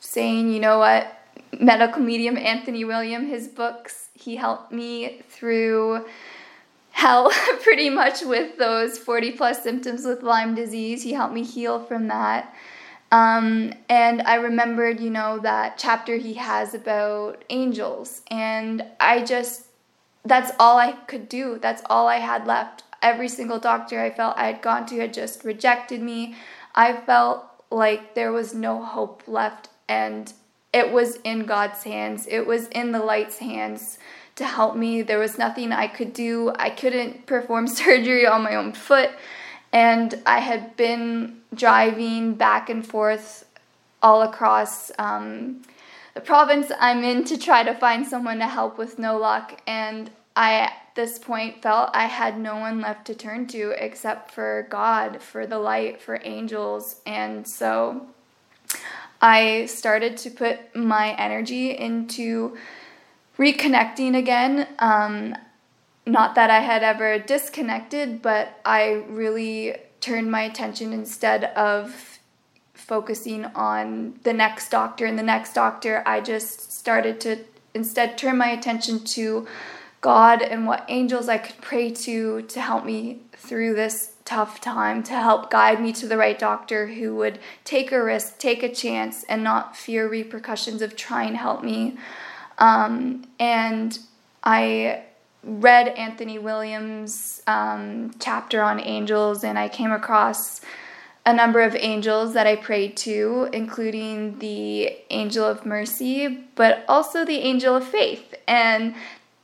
saying, 0.00 0.52
you 0.52 0.60
know 0.60 0.78
what, 0.78 1.16
medical 1.58 2.02
medium 2.02 2.36
Anthony 2.36 2.84
William, 2.84 3.26
his 3.26 3.48
books, 3.48 4.08
he 4.14 4.36
helped 4.36 4.72
me 4.72 5.22
through 5.28 6.04
hell 6.90 7.30
pretty 7.62 7.90
much 7.90 8.22
with 8.22 8.56
those 8.56 8.98
40 8.98 9.32
plus 9.32 9.62
symptoms 9.62 10.04
with 10.04 10.22
Lyme 10.22 10.54
disease. 10.54 11.02
He 11.02 11.12
helped 11.12 11.34
me 11.34 11.44
heal 11.44 11.78
from 11.82 12.08
that. 12.08 12.54
Um, 13.12 13.72
and 13.88 14.22
I 14.22 14.36
remembered, 14.36 15.00
you 15.00 15.10
know, 15.10 15.38
that 15.40 15.78
chapter 15.78 16.16
he 16.16 16.34
has 16.34 16.74
about 16.74 17.44
angels. 17.50 18.22
And 18.30 18.84
I 18.98 19.24
just, 19.24 19.66
that's 20.24 20.52
all 20.58 20.78
I 20.78 20.92
could 20.92 21.28
do. 21.28 21.58
That's 21.60 21.82
all 21.88 22.08
I 22.08 22.16
had 22.16 22.46
left. 22.46 22.82
Every 23.02 23.28
single 23.28 23.60
doctor 23.60 24.00
I 24.00 24.10
felt 24.10 24.36
I 24.36 24.46
had 24.46 24.62
gone 24.62 24.86
to 24.86 24.98
had 24.98 25.14
just 25.14 25.44
rejected 25.44 26.02
me. 26.02 26.34
I 26.74 26.94
felt 26.94 27.44
like 27.70 28.14
there 28.14 28.32
was 28.32 28.54
no 28.54 28.82
hope 28.82 29.22
left. 29.26 29.68
And 29.88 30.32
it 30.72 30.92
was 30.92 31.16
in 31.16 31.46
God's 31.46 31.82
hands, 31.84 32.26
it 32.26 32.46
was 32.46 32.68
in 32.68 32.92
the 32.92 32.98
light's 32.98 33.38
hands 33.38 33.98
to 34.36 34.44
help 34.44 34.76
me. 34.76 35.02
There 35.02 35.18
was 35.18 35.38
nothing 35.38 35.72
I 35.72 35.86
could 35.86 36.12
do. 36.12 36.52
I 36.58 36.70
couldn't 36.70 37.26
perform 37.26 37.66
surgery 37.82 38.26
on 38.26 38.42
my 38.42 38.54
own 38.54 38.72
foot. 38.72 39.10
and 39.72 40.22
I 40.26 40.38
had 40.40 40.76
been 40.76 41.40
driving 41.54 42.34
back 42.34 42.70
and 42.70 42.86
forth 42.86 43.44
all 44.02 44.22
across 44.22 44.92
um, 44.98 45.62
the 46.14 46.20
province 46.20 46.70
I'm 46.78 47.02
in 47.02 47.24
to 47.24 47.36
try 47.36 47.62
to 47.62 47.74
find 47.74 48.06
someone 48.06 48.38
to 48.38 48.46
help 48.46 48.78
with 48.78 48.98
no 48.98 49.18
luck. 49.18 49.60
And 49.66 50.10
I, 50.34 50.72
this 50.96 51.18
point, 51.18 51.62
felt 51.62 51.90
I 51.94 52.06
had 52.06 52.38
no 52.38 52.56
one 52.56 52.80
left 52.80 53.06
to 53.06 53.14
turn 53.14 53.46
to 53.48 53.70
except 53.78 54.32
for 54.32 54.66
God, 54.70 55.22
for 55.22 55.46
the 55.46 55.58
light, 55.58 56.00
for 56.00 56.20
angels. 56.24 56.96
And 57.06 57.46
so 57.46 58.06
I 59.20 59.66
started 59.66 60.16
to 60.18 60.30
put 60.30 60.74
my 60.74 61.12
energy 61.12 61.76
into 61.76 62.56
reconnecting 63.38 64.16
again. 64.16 64.66
Um, 64.78 65.36
not 66.04 66.34
that 66.34 66.50
I 66.50 66.60
had 66.60 66.82
ever 66.82 67.18
disconnected, 67.18 68.22
but 68.22 68.60
I 68.64 69.04
really 69.08 69.76
turned 70.00 70.30
my 70.30 70.42
attention 70.42 70.92
instead 70.92 71.44
of 71.44 72.18
focusing 72.74 73.44
on 73.46 74.18
the 74.22 74.32
next 74.32 74.70
doctor 74.70 75.06
and 75.06 75.18
the 75.18 75.22
next 75.22 75.52
doctor. 75.54 76.02
I 76.06 76.20
just 76.20 76.72
started 76.72 77.20
to 77.22 77.38
instead 77.74 78.16
turn 78.16 78.38
my 78.38 78.48
attention 78.48 79.04
to 79.04 79.46
God 80.00 80.42
and 80.42 80.66
what 80.66 80.84
angels 80.88 81.28
I 81.28 81.38
could 81.38 81.60
pray 81.60 81.90
to 81.90 82.42
to 82.42 82.60
help 82.60 82.84
me 82.84 83.20
through 83.32 83.74
this 83.74 84.14
tough 84.24 84.60
time, 84.60 85.02
to 85.04 85.12
help 85.12 85.50
guide 85.50 85.80
me 85.80 85.92
to 85.92 86.06
the 86.06 86.16
right 86.16 86.38
doctor 86.38 86.88
who 86.88 87.14
would 87.16 87.38
take 87.64 87.92
a 87.92 88.02
risk, 88.02 88.38
take 88.38 88.62
a 88.62 88.72
chance, 88.72 89.24
and 89.24 89.42
not 89.42 89.76
fear 89.76 90.08
repercussions 90.08 90.82
of 90.82 90.96
trying 90.96 91.32
to 91.32 91.38
help 91.38 91.62
me. 91.62 91.96
Um, 92.58 93.26
and 93.38 93.98
I 94.42 95.04
read 95.44 95.88
Anthony 95.88 96.38
Williams' 96.38 97.42
um, 97.46 98.12
chapter 98.18 98.62
on 98.62 98.80
angels, 98.80 99.44
and 99.44 99.58
I 99.58 99.68
came 99.68 99.92
across 99.92 100.60
a 101.24 101.32
number 101.32 101.60
of 101.60 101.74
angels 101.74 102.34
that 102.34 102.46
I 102.46 102.54
prayed 102.54 102.96
to, 102.98 103.48
including 103.52 104.38
the 104.38 104.96
angel 105.10 105.44
of 105.44 105.66
mercy, 105.66 106.44
but 106.54 106.84
also 106.88 107.24
the 107.24 107.38
angel 107.38 107.74
of 107.74 107.84
faith. 107.84 108.34
And 108.46 108.94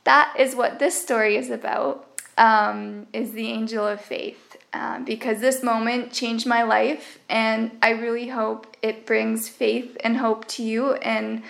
that 0.03 0.35
is 0.37 0.55
what 0.55 0.79
this 0.79 1.01
story 1.01 1.37
is 1.37 1.49
about, 1.49 2.21
um, 2.37 3.07
is 3.13 3.31
the 3.31 3.47
angel 3.47 3.85
of 3.87 4.01
faith. 4.01 4.57
Um, 4.75 5.05
because 5.05 5.39
this 5.39 5.61
moment 5.61 6.11
changed 6.11 6.47
my 6.47 6.63
life, 6.63 7.19
and 7.29 7.69
I 7.83 7.91
really 7.91 8.29
hope 8.29 8.75
it 8.81 9.05
brings 9.05 9.47
faith 9.47 9.95
and 10.03 10.17
hope 10.17 10.47
to 10.47 10.63
you 10.63 10.93
and 10.93 11.43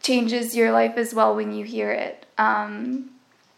changes 0.00 0.54
your 0.54 0.70
life 0.70 0.96
as 0.96 1.12
well 1.12 1.34
when 1.34 1.52
you 1.52 1.64
hear 1.64 1.90
it. 1.90 2.26
Um, 2.38 3.10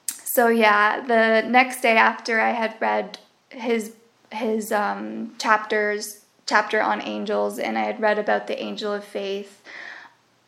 so 0.06 0.48
yeah, 0.48 1.00
the 1.00 1.46
next 1.46 1.82
day 1.82 1.98
after 1.98 2.40
I 2.40 2.52
had 2.52 2.74
read 2.80 3.18
his 3.50 3.92
his 4.30 4.72
um, 4.72 5.34
chapters 5.38 6.24
chapter 6.46 6.80
on 6.80 7.02
angels, 7.02 7.58
and 7.58 7.76
I 7.76 7.82
had 7.82 8.00
read 8.00 8.18
about 8.18 8.46
the 8.46 8.60
angel 8.60 8.94
of 8.94 9.04
faith. 9.04 9.62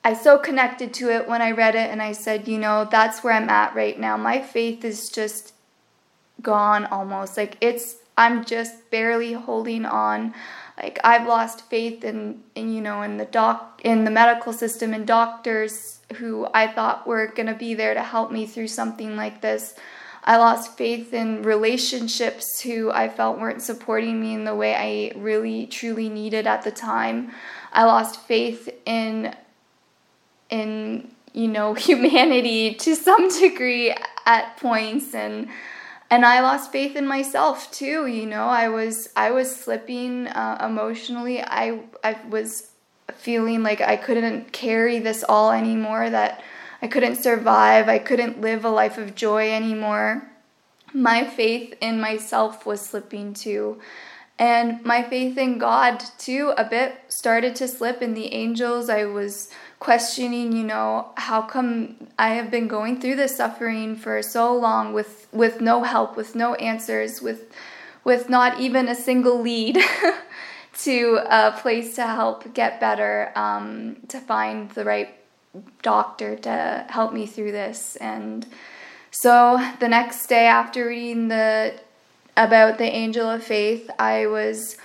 I 0.06 0.12
so 0.12 0.36
connected 0.36 0.92
to 0.94 1.10
it 1.10 1.26
when 1.26 1.40
I 1.40 1.52
read 1.52 1.74
it, 1.74 1.90
and 1.90 2.02
I 2.02 2.12
said, 2.12 2.46
you 2.46 2.58
know, 2.58 2.86
that's 2.90 3.24
where 3.24 3.32
I'm 3.32 3.48
at 3.48 3.74
right 3.74 3.98
now. 3.98 4.18
My 4.18 4.40
faith 4.42 4.84
is 4.84 5.08
just 5.08 5.54
gone 6.42 6.84
almost. 6.84 7.38
Like 7.38 7.56
it's, 7.62 7.96
I'm 8.18 8.44
just 8.44 8.90
barely 8.90 9.32
holding 9.32 9.86
on. 9.86 10.34
Like 10.76 11.00
I've 11.02 11.26
lost 11.26 11.70
faith 11.70 12.04
in, 12.04 12.42
in 12.54 12.70
you 12.70 12.82
know, 12.82 13.00
in 13.00 13.16
the 13.16 13.24
doc, 13.24 13.80
in 13.82 14.04
the 14.04 14.10
medical 14.10 14.52
system, 14.52 14.92
and 14.92 15.06
doctors 15.06 16.00
who 16.16 16.46
I 16.52 16.66
thought 16.66 17.06
were 17.06 17.28
going 17.28 17.46
to 17.46 17.54
be 17.54 17.72
there 17.74 17.94
to 17.94 18.02
help 18.02 18.30
me 18.30 18.46
through 18.46 18.68
something 18.68 19.16
like 19.16 19.40
this. 19.40 19.74
I 20.26 20.36
lost 20.36 20.76
faith 20.76 21.12
in 21.12 21.42
relationships 21.42 22.60
who 22.60 22.90
I 22.90 23.08
felt 23.08 23.38
weren't 23.38 23.62
supporting 23.62 24.20
me 24.20 24.34
in 24.34 24.44
the 24.44 24.54
way 24.54 24.74
I 24.74 25.18
really 25.18 25.66
truly 25.66 26.08
needed 26.08 26.46
at 26.46 26.62
the 26.62 26.70
time. 26.70 27.32
I 27.72 27.84
lost 27.84 28.20
faith 28.20 28.68
in 28.86 29.34
in 30.60 31.10
you 31.32 31.48
know 31.48 31.74
humanity 31.88 32.74
to 32.74 32.94
some 32.94 33.28
degree 33.40 33.94
at 34.26 34.56
points 34.58 35.14
and 35.14 35.48
and 36.10 36.24
I 36.24 36.40
lost 36.40 36.70
faith 36.70 36.94
in 36.96 37.06
myself 37.06 37.70
too 37.72 38.06
you 38.06 38.26
know 38.26 38.46
I 38.46 38.68
was 38.68 39.08
I 39.16 39.30
was 39.30 39.54
slipping 39.54 40.28
uh, 40.28 40.56
emotionally 40.70 41.42
I 41.42 41.80
I 42.02 42.12
was 42.28 42.70
feeling 43.12 43.62
like 43.62 43.80
I 43.80 43.96
couldn't 43.96 44.52
carry 44.52 44.98
this 44.98 45.24
all 45.28 45.52
anymore, 45.52 46.10
that 46.10 46.42
I 46.80 46.86
couldn't 46.86 47.16
survive, 47.16 47.88
I 47.88 47.98
couldn't 47.98 48.40
live 48.40 48.64
a 48.64 48.70
life 48.70 48.98
of 48.98 49.14
joy 49.14 49.52
anymore. 49.52 50.30
My 50.92 51.24
faith 51.24 51.74
in 51.80 52.00
myself 52.00 52.66
was 52.66 52.80
slipping 52.80 53.34
too. 53.34 53.80
And 54.38 54.84
my 54.84 55.02
faith 55.02 55.38
in 55.38 55.58
God, 55.58 56.02
too, 56.18 56.52
a 56.58 56.64
bit 56.64 56.96
started 57.08 57.54
to 57.56 57.68
slip 57.68 58.02
in 58.02 58.14
the 58.14 58.32
angels. 58.34 58.90
I 58.90 59.04
was 59.04 59.48
questioning, 59.78 60.52
you 60.52 60.64
know, 60.64 61.08
how 61.16 61.42
come 61.42 61.96
I 62.18 62.30
have 62.30 62.50
been 62.50 62.68
going 62.68 63.00
through 63.00 63.16
this 63.16 63.36
suffering 63.36 63.96
for 63.96 64.22
so 64.22 64.54
long 64.56 64.92
with, 64.92 65.28
with 65.32 65.60
no 65.60 65.82
help, 65.82 66.16
with 66.16 66.34
no 66.34 66.54
answers, 66.54 67.20
with, 67.20 67.52
with 68.02 68.28
not 68.28 68.60
even 68.60 68.88
a 68.88 68.94
single 68.94 69.40
lead. 69.40 69.78
to 70.82 71.20
a 71.30 71.52
place 71.52 71.94
to 71.94 72.04
help 72.04 72.52
get 72.52 72.80
better, 72.80 73.30
um, 73.36 73.96
to 74.08 74.18
find 74.18 74.70
the 74.70 74.84
right 74.84 75.14
doctor 75.82 76.36
to 76.36 76.84
help 76.88 77.12
me 77.12 77.26
through 77.26 77.52
this. 77.52 77.96
And 77.96 78.46
so 79.10 79.64
the 79.80 79.88
next 79.88 80.26
day 80.26 80.46
after 80.46 80.86
reading 80.86 81.28
the 81.28 81.74
about 82.36 82.78
the 82.78 82.84
angel 82.84 83.30
of 83.30 83.44
faith, 83.44 83.88
I 83.98 84.26
was 84.26 84.76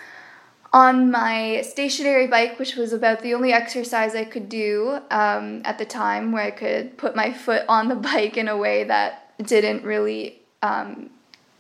on 0.72 1.12
my 1.12 1.62
stationary 1.62 2.28
bike, 2.28 2.60
which 2.60 2.76
was 2.76 2.94
about 2.94 3.22
the 3.22 3.34
only 3.34 3.52
exercise 3.52 4.16
I 4.16 4.26
could 4.26 4.50
do 4.50 5.00
um, 5.10 5.62
at 5.66 5.78
the 5.78 5.86
time, 5.86 6.32
where 6.32 6.44
I 6.44 6.52
could 6.52 6.98
put 6.98 7.16
my 7.16 7.34
foot 7.34 7.64
on 7.68 7.88
the 7.88 7.96
bike 8.12 8.38
in 8.38 8.48
a 8.48 8.58
way 8.58 8.84
that 8.84 9.34
didn't 9.44 9.84
really 9.84 10.42
um, 10.62 11.10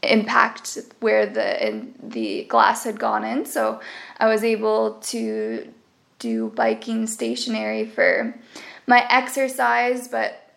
impact 0.04 0.78
where 1.00 1.26
the 1.26 1.88
the 2.02 2.44
glass 2.46 2.84
had 2.84 3.00
gone 3.00 3.24
in. 3.24 3.46
So 3.46 3.82
I 4.20 4.28
was 4.28 4.44
able 4.44 4.94
to 4.94 5.74
do 6.20 6.50
biking 6.50 7.08
stationary 7.08 7.86
for 7.86 8.38
my 8.86 9.06
exercise, 9.10 10.08
but 10.08 10.50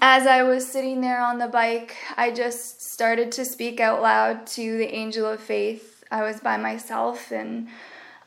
as 0.00 0.26
I 0.26 0.42
was 0.42 0.66
sitting 0.66 1.00
there 1.00 1.20
on 1.20 1.38
the 1.38 1.46
bike, 1.46 1.96
I 2.16 2.30
just 2.30 2.82
started 2.82 3.30
to 3.32 3.44
speak 3.44 3.78
out 3.78 4.02
loud 4.02 4.46
to 4.48 4.78
the 4.78 4.92
angel 4.92 5.26
of 5.26 5.40
faith. 5.40 5.95
I 6.10 6.22
was 6.22 6.40
by 6.40 6.56
myself 6.56 7.30
and 7.30 7.68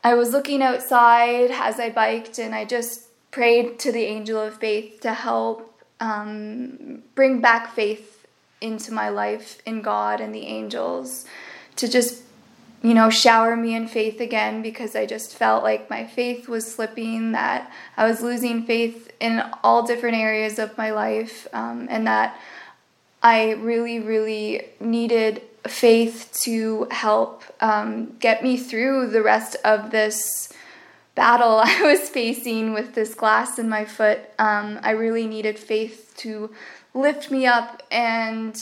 I 0.02 0.14
was 0.14 0.32
looking 0.32 0.62
outside 0.62 1.50
as 1.50 1.78
I 1.78 1.90
biked 1.90 2.38
and 2.38 2.54
I 2.54 2.64
just 2.64 3.06
prayed 3.30 3.78
to 3.80 3.92
the 3.92 4.04
angel 4.04 4.40
of 4.40 4.54
faith 4.54 5.00
to 5.02 5.12
help 5.12 5.82
um, 6.00 7.02
bring 7.14 7.40
back 7.40 7.74
faith 7.74 8.26
into 8.60 8.92
my 8.92 9.08
life 9.08 9.60
in 9.66 9.82
God 9.82 10.20
and 10.20 10.34
the 10.34 10.46
angels 10.46 11.26
to 11.76 11.88
just 11.88 12.22
you 12.82 12.94
know 12.94 13.10
shower 13.10 13.56
me 13.56 13.74
in 13.74 13.86
faith 13.86 14.20
again 14.20 14.62
because 14.62 14.96
I 14.96 15.06
just 15.06 15.34
felt 15.34 15.62
like 15.62 15.90
my 15.90 16.06
faith 16.06 16.48
was 16.48 16.70
slipping 16.70 17.32
that 17.32 17.70
I 17.96 18.06
was 18.06 18.22
losing 18.22 18.64
faith 18.64 19.12
in 19.20 19.42
all 19.62 19.86
different 19.86 20.16
areas 20.16 20.58
of 20.58 20.76
my 20.78 20.90
life 20.90 21.46
um, 21.52 21.86
and 21.90 22.06
that 22.06 22.38
I 23.22 23.52
really 23.52 24.00
really 24.00 24.66
needed 24.78 25.42
faith 25.66 26.36
to 26.42 26.86
help 26.90 27.42
um, 27.60 28.16
get 28.18 28.42
me 28.42 28.56
through 28.56 29.10
the 29.10 29.22
rest 29.22 29.56
of 29.64 29.90
this 29.90 30.52
battle 31.14 31.60
I 31.64 31.82
was 31.82 32.08
facing 32.08 32.72
with 32.72 32.94
this 32.94 33.14
glass 33.14 33.58
in 33.58 33.68
my 33.68 33.84
foot. 33.84 34.20
Um, 34.38 34.80
I 34.82 34.90
really 34.90 35.26
needed 35.26 35.58
faith 35.58 36.14
to 36.18 36.50
lift 36.94 37.30
me 37.30 37.46
up 37.46 37.82
and 37.90 38.56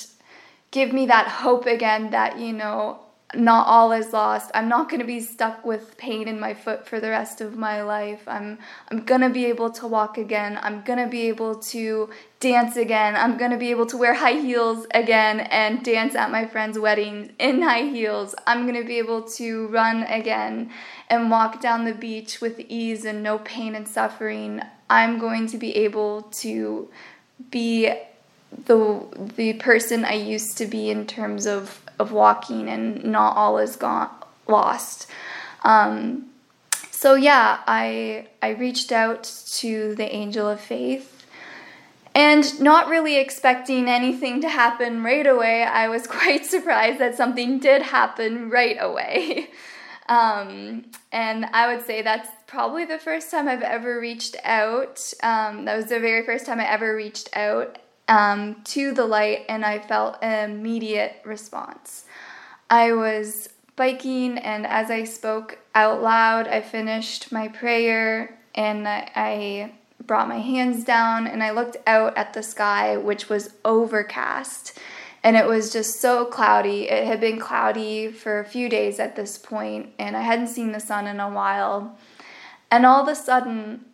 give 0.70 0.92
me 0.92 1.06
that 1.06 1.28
hope 1.28 1.66
again 1.66 2.10
that, 2.10 2.38
you 2.38 2.52
know, 2.52 3.00
not 3.34 3.66
all 3.66 3.92
is 3.92 4.12
lost. 4.12 4.50
I'm 4.54 4.68
not 4.68 4.88
going 4.88 5.00
to 5.00 5.06
be 5.06 5.20
stuck 5.20 5.64
with 5.64 5.98
pain 5.98 6.28
in 6.28 6.40
my 6.40 6.54
foot 6.54 6.88
for 6.88 6.98
the 6.98 7.10
rest 7.10 7.42
of 7.42 7.58
my 7.58 7.82
life. 7.82 8.22
I'm 8.26 8.58
I'm 8.90 9.04
going 9.04 9.20
to 9.20 9.28
be 9.28 9.44
able 9.46 9.70
to 9.72 9.86
walk 9.86 10.16
again. 10.16 10.58
I'm 10.62 10.82
going 10.82 10.98
to 10.98 11.06
be 11.06 11.28
able 11.28 11.56
to 11.56 12.08
dance 12.40 12.76
again. 12.76 13.16
I'm 13.16 13.36
going 13.36 13.50
to 13.50 13.58
be 13.58 13.70
able 13.70 13.84
to 13.86 13.98
wear 13.98 14.14
high 14.14 14.40
heels 14.40 14.86
again 14.92 15.40
and 15.40 15.84
dance 15.84 16.14
at 16.14 16.30
my 16.30 16.46
friends' 16.46 16.78
wedding 16.78 17.32
in 17.38 17.60
high 17.60 17.82
heels. 17.82 18.34
I'm 18.46 18.62
going 18.62 18.80
to 18.80 18.86
be 18.86 18.96
able 18.96 19.22
to 19.22 19.68
run 19.68 20.04
again 20.04 20.70
and 21.10 21.30
walk 21.30 21.60
down 21.60 21.84
the 21.84 21.94
beach 21.94 22.40
with 22.40 22.58
ease 22.60 23.04
and 23.04 23.22
no 23.22 23.38
pain 23.40 23.74
and 23.74 23.86
suffering. 23.86 24.62
I'm 24.88 25.18
going 25.18 25.46
to 25.48 25.58
be 25.58 25.76
able 25.76 26.22
to 26.22 26.88
be 27.50 27.92
the 28.66 29.06
the 29.36 29.54
person 29.54 30.04
I 30.04 30.14
used 30.14 30.58
to 30.58 30.66
be 30.66 30.90
in 30.90 31.06
terms 31.06 31.46
of 31.46 31.80
of 31.98 32.12
walking 32.12 32.68
and 32.68 33.04
not 33.04 33.36
all 33.36 33.58
is 33.58 33.76
gone 33.76 34.10
lost. 34.46 35.06
Um, 35.64 36.26
so 36.90 37.14
yeah, 37.14 37.60
I 37.66 38.28
I 38.42 38.50
reached 38.50 38.92
out 38.92 39.24
to 39.58 39.94
the 39.96 40.12
angel 40.14 40.48
of 40.48 40.60
faith 40.60 41.14
And 42.14 42.60
not 42.60 42.88
really 42.88 43.16
expecting 43.16 43.88
anything 43.88 44.40
to 44.40 44.48
happen 44.48 45.04
right 45.04 45.26
away, 45.26 45.62
I 45.62 45.88
was 45.88 46.06
quite 46.18 46.44
surprised 46.46 46.98
that 46.98 47.16
something 47.16 47.60
did 47.60 47.82
happen 47.82 48.50
right 48.50 48.76
away. 48.80 49.50
Um, 50.08 50.86
and 51.12 51.44
I 51.52 51.70
would 51.70 51.84
say 51.84 52.00
that's 52.00 52.30
probably 52.46 52.86
the 52.86 52.98
first 52.98 53.30
time 53.30 53.46
I've 53.46 53.60
ever 53.60 54.00
reached 54.00 54.36
out. 54.42 55.12
Um, 55.22 55.66
that 55.66 55.76
was 55.76 55.90
the 55.90 56.00
very 56.00 56.24
first 56.24 56.46
time 56.46 56.60
I 56.60 56.64
ever 56.66 56.96
reached 56.96 57.28
out 57.36 57.78
um, 58.08 58.62
to 58.64 58.92
the 58.92 59.06
light, 59.06 59.44
and 59.48 59.64
I 59.64 59.78
felt 59.78 60.18
an 60.22 60.50
immediate 60.50 61.20
response. 61.24 62.04
I 62.70 62.92
was 62.92 63.48
biking, 63.76 64.38
and 64.38 64.66
as 64.66 64.90
I 64.90 65.04
spoke 65.04 65.58
out 65.74 66.02
loud, 66.02 66.48
I 66.48 66.60
finished 66.60 67.30
my 67.30 67.48
prayer 67.48 68.38
and 68.54 68.88
I, 68.88 69.10
I 69.14 69.72
brought 70.04 70.28
my 70.28 70.38
hands 70.38 70.82
down 70.82 71.28
and 71.28 71.42
I 71.42 71.52
looked 71.52 71.76
out 71.86 72.16
at 72.16 72.34
the 72.34 72.42
sky, 72.42 72.96
which 72.96 73.28
was 73.28 73.54
overcast 73.64 74.76
and 75.22 75.36
it 75.36 75.46
was 75.46 75.72
just 75.72 76.00
so 76.00 76.24
cloudy. 76.24 76.88
It 76.88 77.06
had 77.06 77.20
been 77.20 77.38
cloudy 77.38 78.10
for 78.10 78.38
a 78.38 78.44
few 78.44 78.68
days 78.68 79.00
at 79.00 79.16
this 79.16 79.36
point, 79.36 79.90
and 79.98 80.16
I 80.16 80.22
hadn't 80.22 80.48
seen 80.48 80.72
the 80.72 80.80
sun 80.80 81.06
in 81.06 81.20
a 81.20 81.30
while. 81.30 81.98
And 82.70 82.86
all 82.86 83.02
of 83.02 83.08
a 83.08 83.14
sudden, 83.14 83.84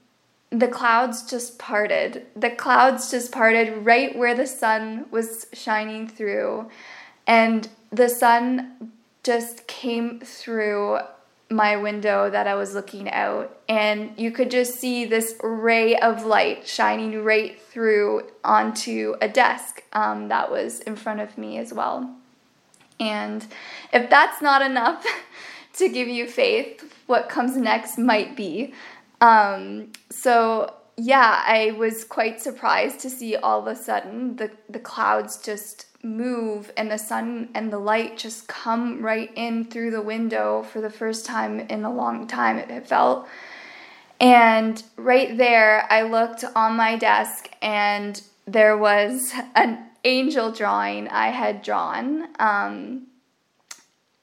the 0.54 0.68
clouds 0.68 1.28
just 1.28 1.58
parted. 1.58 2.26
The 2.36 2.50
clouds 2.50 3.10
just 3.10 3.32
parted 3.32 3.84
right 3.84 4.16
where 4.16 4.36
the 4.36 4.46
sun 4.46 5.06
was 5.10 5.46
shining 5.52 6.06
through, 6.06 6.70
and 7.26 7.68
the 7.90 8.08
sun 8.08 8.92
just 9.24 9.66
came 9.66 10.20
through 10.20 10.98
my 11.50 11.76
window 11.76 12.30
that 12.30 12.46
I 12.46 12.54
was 12.54 12.72
looking 12.72 13.10
out, 13.10 13.58
and 13.68 14.12
you 14.16 14.30
could 14.30 14.50
just 14.50 14.74
see 14.74 15.04
this 15.04 15.34
ray 15.42 15.96
of 15.96 16.24
light 16.24 16.68
shining 16.68 17.24
right 17.24 17.60
through 17.60 18.30
onto 18.44 19.16
a 19.20 19.28
desk 19.28 19.82
um, 19.92 20.28
that 20.28 20.52
was 20.52 20.80
in 20.80 20.94
front 20.94 21.20
of 21.20 21.36
me 21.36 21.58
as 21.58 21.72
well. 21.72 22.14
And 23.00 23.44
if 23.92 24.08
that's 24.08 24.40
not 24.40 24.62
enough 24.62 25.04
to 25.78 25.88
give 25.88 26.06
you 26.06 26.28
faith, 26.28 26.94
what 27.06 27.28
comes 27.28 27.56
next 27.56 27.98
might 27.98 28.36
be. 28.36 28.72
Um, 29.24 29.92
so, 30.10 30.74
yeah, 30.98 31.42
I 31.46 31.74
was 31.78 32.04
quite 32.04 32.42
surprised 32.42 33.00
to 33.00 33.10
see 33.10 33.36
all 33.36 33.60
of 33.60 33.66
a 33.66 33.74
sudden 33.74 34.36
the, 34.36 34.50
the 34.68 34.78
clouds 34.78 35.38
just 35.38 35.86
move 36.04 36.70
and 36.76 36.90
the 36.90 36.98
sun 36.98 37.48
and 37.54 37.72
the 37.72 37.78
light 37.78 38.18
just 38.18 38.46
come 38.48 39.02
right 39.02 39.30
in 39.34 39.64
through 39.64 39.92
the 39.92 40.02
window 40.02 40.62
for 40.62 40.82
the 40.82 40.90
first 40.90 41.24
time 41.24 41.60
in 41.60 41.84
a 41.84 41.92
long 41.92 42.26
time, 42.26 42.58
it 42.58 42.86
felt. 42.86 43.26
And 44.20 44.82
right 44.96 45.36
there, 45.38 45.86
I 45.90 46.02
looked 46.02 46.44
on 46.54 46.76
my 46.76 46.96
desk 46.96 47.48
and 47.62 48.20
there 48.46 48.76
was 48.76 49.32
an 49.54 49.86
angel 50.04 50.52
drawing 50.52 51.08
I 51.08 51.28
had 51.28 51.62
drawn 51.62 52.28
um, 52.38 53.06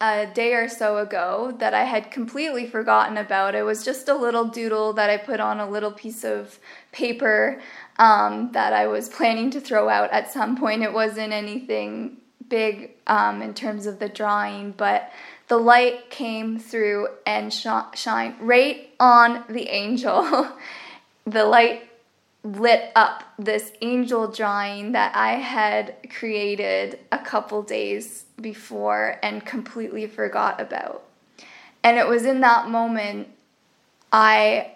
a 0.02 0.26
day 0.26 0.54
or 0.56 0.68
so 0.68 0.98
ago 0.98 1.56
that 1.60 1.76
I 1.76 1.84
had 1.84 2.10
completely 2.10 2.66
forgotten 2.66 3.18
about. 3.18 3.54
It 3.54 3.62
was 3.62 3.86
just 3.86 4.10
a 4.10 4.16
little 4.16 4.46
doodle 4.46 4.94
that 4.94 5.12
I 5.12 5.18
put 5.18 5.40
on 5.40 5.60
a 5.60 5.70
little 5.70 5.92
piece 5.92 6.24
of 6.24 6.58
paper 6.92 7.62
um, 8.00 8.52
that 8.54 8.74
I 8.74 8.88
was 8.88 9.08
planning 9.08 9.52
to 9.52 9.62
throw 9.62 9.90
out 9.90 10.10
at 10.12 10.32
some 10.32 10.58
point. 10.58 10.82
It 10.82 10.92
wasn't 10.92 11.34
anything 11.34 12.18
big 12.50 12.92
um, 13.06 13.44
in 13.44 13.54
terms 13.54 13.86
of 13.86 14.00
the 14.00 14.10
drawing, 14.10 14.72
but 14.72 15.12
the 15.48 15.58
light 15.58 16.10
came 16.10 16.58
through 16.58 17.08
and 17.28 17.54
sh- 17.54 17.68
shined 17.94 18.36
right 18.42 18.90
on 19.00 19.44
the 19.50 19.70
angel. 19.70 20.48
the 21.26 21.46
light 21.46 21.91
lit 22.44 22.92
up 22.96 23.24
this 23.38 23.72
angel 23.82 24.28
drawing 24.28 24.94
that 24.94 25.16
I 25.16 25.34
had 25.34 25.96
created 26.10 27.00
a 27.12 27.20
couple 27.20 27.62
days 27.62 28.26
before 28.40 29.20
and 29.22 29.46
completely 29.46 30.08
forgot 30.08 30.60
about. 30.60 31.04
And 31.84 31.98
it 31.98 32.08
was 32.08 32.26
in 32.26 32.42
that 32.42 32.70
moment 32.70 33.28
I 34.12 34.74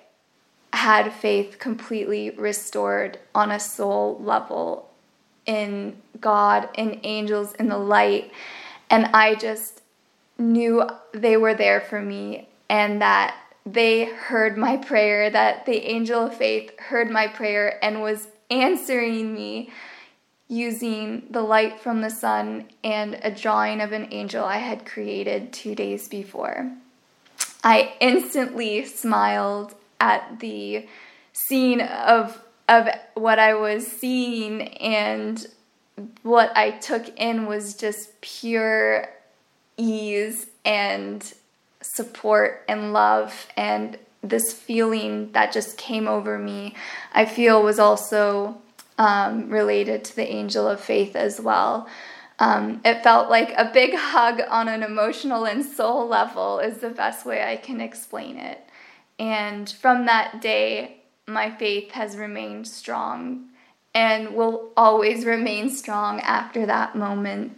had 0.73 1.13
faith 1.13 1.57
completely 1.57 2.29
restored 2.31 3.19
on 3.33 3.51
a 3.51 3.59
soul 3.59 4.19
level 4.21 4.89
in 5.45 5.97
God, 6.19 6.69
in 6.75 6.99
angels, 7.03 7.53
in 7.53 7.69
the 7.69 7.77
light. 7.77 8.31
And 8.89 9.07
I 9.07 9.35
just 9.35 9.81
knew 10.37 10.87
they 11.13 11.37
were 11.37 11.53
there 11.53 11.81
for 11.81 12.01
me 12.01 12.47
and 12.69 13.01
that 13.01 13.35
they 13.65 14.05
heard 14.05 14.57
my 14.57 14.77
prayer, 14.77 15.29
that 15.29 15.65
the 15.65 15.89
angel 15.89 16.27
of 16.27 16.35
faith 16.35 16.77
heard 16.79 17.09
my 17.09 17.27
prayer 17.27 17.83
and 17.83 18.01
was 18.01 18.27
answering 18.49 19.33
me 19.33 19.71
using 20.47 21.23
the 21.31 21.41
light 21.41 21.79
from 21.79 22.01
the 22.01 22.09
sun 22.09 22.67
and 22.83 23.19
a 23.23 23.31
drawing 23.31 23.81
of 23.81 23.91
an 23.91 24.07
angel 24.11 24.45
I 24.45 24.57
had 24.57 24.85
created 24.85 25.51
two 25.51 25.73
days 25.73 26.07
before. 26.07 26.71
I 27.63 27.93
instantly 27.99 28.85
smiled 28.85 29.73
at 29.99 30.39
the 30.39 30.87
scene 31.33 31.81
of 31.81 32.41
of 32.67 32.87
what 33.13 33.37
I 33.37 33.53
was 33.53 33.85
seeing 33.85 34.69
and 34.79 35.45
what 36.23 36.55
I 36.57 36.71
took 36.71 37.07
in 37.19 37.45
was 37.45 37.75
just 37.75 38.19
pure 38.21 39.07
ease 39.77 40.47
and 40.63 41.33
support 41.93 42.63
and 42.67 42.93
love 42.93 43.47
and 43.55 43.97
this 44.21 44.51
feeling 44.51 45.31
that 45.33 45.51
just 45.51 45.77
came 45.77 46.07
over 46.07 46.39
me 46.39 46.73
i 47.13 47.25
feel 47.25 47.61
was 47.61 47.79
also 47.79 48.57
um, 48.97 49.49
related 49.49 50.03
to 50.05 50.15
the 50.15 50.27
angel 50.27 50.67
of 50.67 50.79
faith 50.79 51.15
as 51.15 51.39
well. 51.39 51.87
Um, 52.37 52.81
it 52.83 53.03
felt 53.03 53.29
like 53.29 53.53
a 53.57 53.71
big 53.73 53.93
hug 53.97 54.41
on 54.49 54.67
an 54.67 54.83
emotional 54.83 55.45
and 55.45 55.65
soul 55.65 56.07
level 56.07 56.59
is 56.59 56.79
the 56.79 56.89
best 56.89 57.25
way 57.25 57.43
i 57.43 57.55
can 57.55 57.81
explain 57.81 58.37
it. 58.37 58.61
And 59.17 59.69
from 59.69 60.05
that 60.05 60.41
day 60.41 60.97
my 61.27 61.49
faith 61.49 61.91
has 61.91 62.17
remained 62.17 62.67
strong 62.67 63.45
and 63.93 64.35
will 64.35 64.71
always 64.75 65.25
remain 65.35 65.69
strong 65.69 66.19
after 66.21 66.65
that 66.65 66.95
moment 66.95 67.57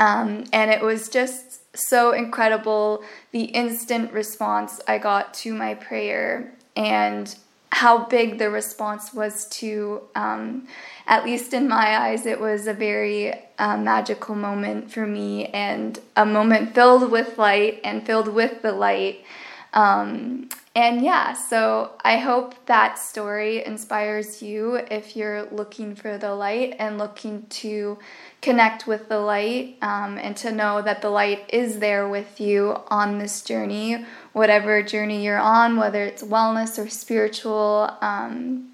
um, 0.00 0.44
and 0.52 0.70
it 0.70 0.80
was 0.80 1.08
just 1.08 1.60
so 1.76 2.12
incredible 2.12 3.04
the 3.30 3.44
instant 3.44 4.12
response 4.12 4.80
I 4.88 4.98
got 4.98 5.34
to 5.34 5.54
my 5.54 5.74
prayer 5.74 6.52
and 6.74 7.32
how 7.70 8.06
big 8.06 8.38
the 8.38 8.50
response 8.50 9.14
was 9.14 9.46
to, 9.48 10.02
um, 10.16 10.66
at 11.06 11.24
least 11.24 11.54
in 11.54 11.68
my 11.68 11.98
eyes, 11.98 12.26
it 12.26 12.40
was 12.40 12.66
a 12.66 12.72
very 12.72 13.32
uh, 13.58 13.76
magical 13.76 14.34
moment 14.34 14.90
for 14.90 15.06
me 15.06 15.46
and 15.46 16.00
a 16.16 16.26
moment 16.26 16.74
filled 16.74 17.10
with 17.10 17.38
light 17.38 17.80
and 17.84 18.04
filled 18.04 18.28
with 18.28 18.62
the 18.62 18.72
light. 18.72 19.24
Um, 19.72 20.48
and 20.76 21.02
yeah, 21.02 21.32
so 21.32 21.92
I 22.04 22.18
hope 22.18 22.54
that 22.66 22.96
story 22.96 23.64
inspires 23.64 24.40
you 24.40 24.76
if 24.76 25.16
you're 25.16 25.48
looking 25.50 25.96
for 25.96 26.16
the 26.16 26.32
light 26.32 26.76
and 26.78 26.96
looking 26.96 27.46
to 27.46 27.98
connect 28.40 28.86
with 28.86 29.08
the 29.08 29.18
light 29.18 29.78
um, 29.82 30.16
and 30.16 30.36
to 30.36 30.52
know 30.52 30.80
that 30.80 31.02
the 31.02 31.10
light 31.10 31.50
is 31.52 31.80
there 31.80 32.08
with 32.08 32.40
you 32.40 32.76
on 32.86 33.18
this 33.18 33.42
journey, 33.42 34.04
whatever 34.32 34.80
journey 34.80 35.24
you're 35.24 35.40
on, 35.40 35.76
whether 35.76 36.04
it's 36.04 36.22
wellness 36.22 36.78
or 36.78 36.88
spiritual 36.88 37.92
um, 38.00 38.68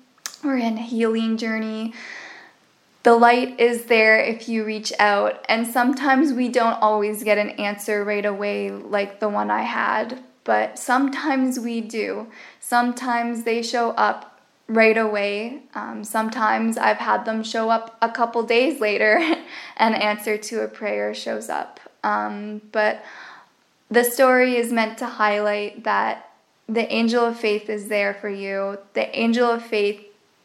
or 0.44 0.54
in 0.54 0.76
a 0.76 0.82
healing 0.82 1.38
journey. 1.38 1.94
The 3.04 3.14
light 3.14 3.58
is 3.58 3.86
there 3.86 4.18
if 4.18 4.50
you 4.50 4.64
reach 4.64 4.92
out, 4.98 5.46
and 5.48 5.66
sometimes 5.66 6.34
we 6.34 6.48
don't 6.48 6.82
always 6.82 7.22
get 7.22 7.38
an 7.38 7.50
answer 7.50 8.04
right 8.04 8.26
away, 8.26 8.70
like 8.70 9.18
the 9.20 9.30
one 9.30 9.50
I 9.50 9.62
had 9.62 10.22
but 10.46 10.78
sometimes 10.78 11.58
we 11.58 11.80
do. 11.80 12.28
Sometimes 12.60 13.42
they 13.42 13.62
show 13.62 13.90
up 13.90 14.40
right 14.68 14.96
away. 14.96 15.62
Um, 15.74 16.04
sometimes 16.04 16.78
I've 16.78 16.98
had 16.98 17.24
them 17.24 17.42
show 17.42 17.68
up 17.68 17.98
a 18.00 18.08
couple 18.08 18.44
days 18.44 18.80
later, 18.80 19.18
an 19.76 19.94
answer 19.94 20.38
to 20.38 20.62
a 20.62 20.68
prayer 20.68 21.12
shows 21.14 21.50
up. 21.50 21.80
Um, 22.04 22.62
but 22.70 23.04
the 23.90 24.04
story 24.04 24.56
is 24.56 24.72
meant 24.72 24.98
to 24.98 25.06
highlight 25.06 25.82
that 25.82 26.30
the 26.68 26.90
angel 26.92 27.24
of 27.24 27.38
faith 27.38 27.68
is 27.68 27.88
there 27.88 28.14
for 28.14 28.28
you. 28.28 28.78
The 28.94 29.16
angel 29.18 29.50
of 29.50 29.64
faith 29.64 30.00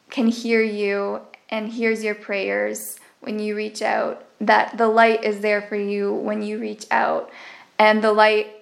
can 0.10 0.28
hear 0.28 0.62
you 0.62 1.22
and 1.50 1.70
hears 1.70 2.04
your 2.04 2.16
prayers 2.16 3.00
when 3.20 3.38
you 3.38 3.56
reach 3.56 3.84
out. 3.84 4.26
That 4.40 4.80
the 4.80 4.88
light 4.88 5.24
is 5.24 5.42
there 5.42 5.62
for 5.62 5.76
you 5.76 6.12
when 6.12 6.42
you 6.42 6.60
reach 6.60 6.86
out. 6.90 7.30
And 7.78 8.04
the 8.04 8.12
light 8.12 8.61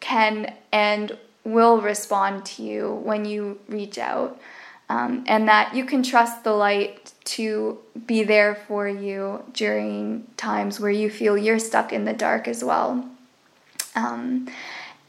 can 0.00 0.54
and 0.72 1.16
will 1.44 1.80
respond 1.80 2.44
to 2.44 2.62
you 2.62 3.00
when 3.04 3.24
you 3.24 3.58
reach 3.68 3.98
out. 3.98 4.40
Um, 4.88 5.24
and 5.28 5.46
that 5.46 5.74
you 5.74 5.84
can 5.84 6.02
trust 6.02 6.42
the 6.42 6.52
light 6.52 7.12
to 7.36 7.78
be 8.06 8.24
there 8.24 8.56
for 8.56 8.88
you 8.88 9.44
during 9.52 10.26
times 10.36 10.80
where 10.80 10.90
you 10.90 11.08
feel 11.08 11.38
you're 11.38 11.60
stuck 11.60 11.92
in 11.92 12.04
the 12.06 12.12
dark 12.12 12.48
as 12.48 12.64
well. 12.64 13.08
Um, 13.94 14.48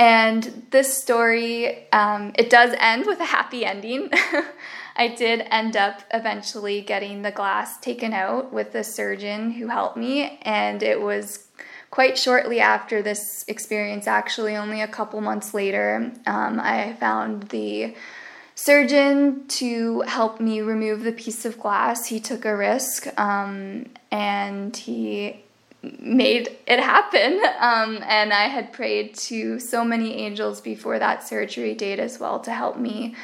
And 0.02 0.66
this 0.72 1.00
story, 1.00 1.88
um, 1.92 2.32
it 2.34 2.50
does 2.50 2.74
end 2.80 3.06
with 3.06 3.20
a 3.20 3.26
happy 3.26 3.64
ending. 3.64 4.10
I 4.96 5.10
did 5.10 5.46
end 5.52 5.78
up 5.78 6.02
eventually 6.12 6.82
getting 6.82 7.22
the 7.22 7.30
glass 7.30 7.78
taken 7.80 8.12
out 8.12 8.52
with 8.52 8.74
the 8.74 8.84
surgeon 8.84 9.52
who 9.52 9.68
helped 9.68 9.98
me, 9.98 10.40
and 10.42 10.82
it 10.82 11.00
was 11.00 11.46
quite 11.92 12.18
shortly 12.18 12.60
after 12.60 13.02
this 13.02 13.46
experience, 13.48 14.08
actually, 14.08 14.56
only 14.56 14.82
a 14.82 14.88
couple 14.88 15.22
months 15.22 15.54
later, 15.54 16.12
um, 16.26 16.60
I 16.60 16.94
found 17.00 17.50
the 17.50 17.94
surgeon 18.56 19.48
to 19.48 20.02
help 20.02 20.40
me 20.40 20.62
remove 20.62 21.04
the 21.04 21.12
piece 21.12 21.46
of 21.46 21.60
glass. 21.60 22.08
He 22.08 22.20
took 22.20 22.46
a 22.46 22.56
risk 22.56 23.08
um, 23.20 23.88
and 24.10 24.76
he 24.76 25.44
made 26.00 26.58
it 26.66 26.80
happen. 26.80 27.42
Um, 27.62 28.00
and 28.08 28.34
I 28.34 28.48
had 28.48 28.74
prayed 28.74 29.14
to 29.30 29.60
so 29.60 29.86
many 29.86 30.16
angels 30.16 30.62
before 30.62 30.98
that 30.98 31.28
surgery 31.28 31.76
date 31.76 32.00
as 32.00 32.20
well 32.20 32.40
to 32.40 32.52
help 32.52 32.76
me 32.76 33.16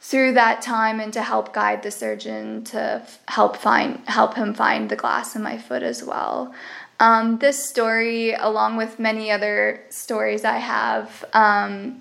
through 0.00 0.32
that 0.32 0.60
time 0.60 0.98
and 0.98 1.12
to 1.12 1.22
help 1.22 1.52
guide 1.52 1.84
the 1.84 1.90
surgeon 1.92 2.64
to 2.64 3.06
help 3.28 3.56
find 3.56 4.00
help 4.06 4.34
him 4.34 4.54
find 4.54 4.88
the 4.88 4.96
glass 4.96 5.36
in 5.36 5.42
my 5.42 5.56
foot 5.56 5.84
as 5.84 6.02
well. 6.02 6.52
Um, 6.98 7.38
this 7.38 7.68
story, 7.68 8.32
along 8.32 8.76
with 8.76 8.98
many 8.98 9.30
other 9.30 9.82
stories 9.90 10.44
I 10.44 10.56
have 10.58 11.24
um, 11.34 12.00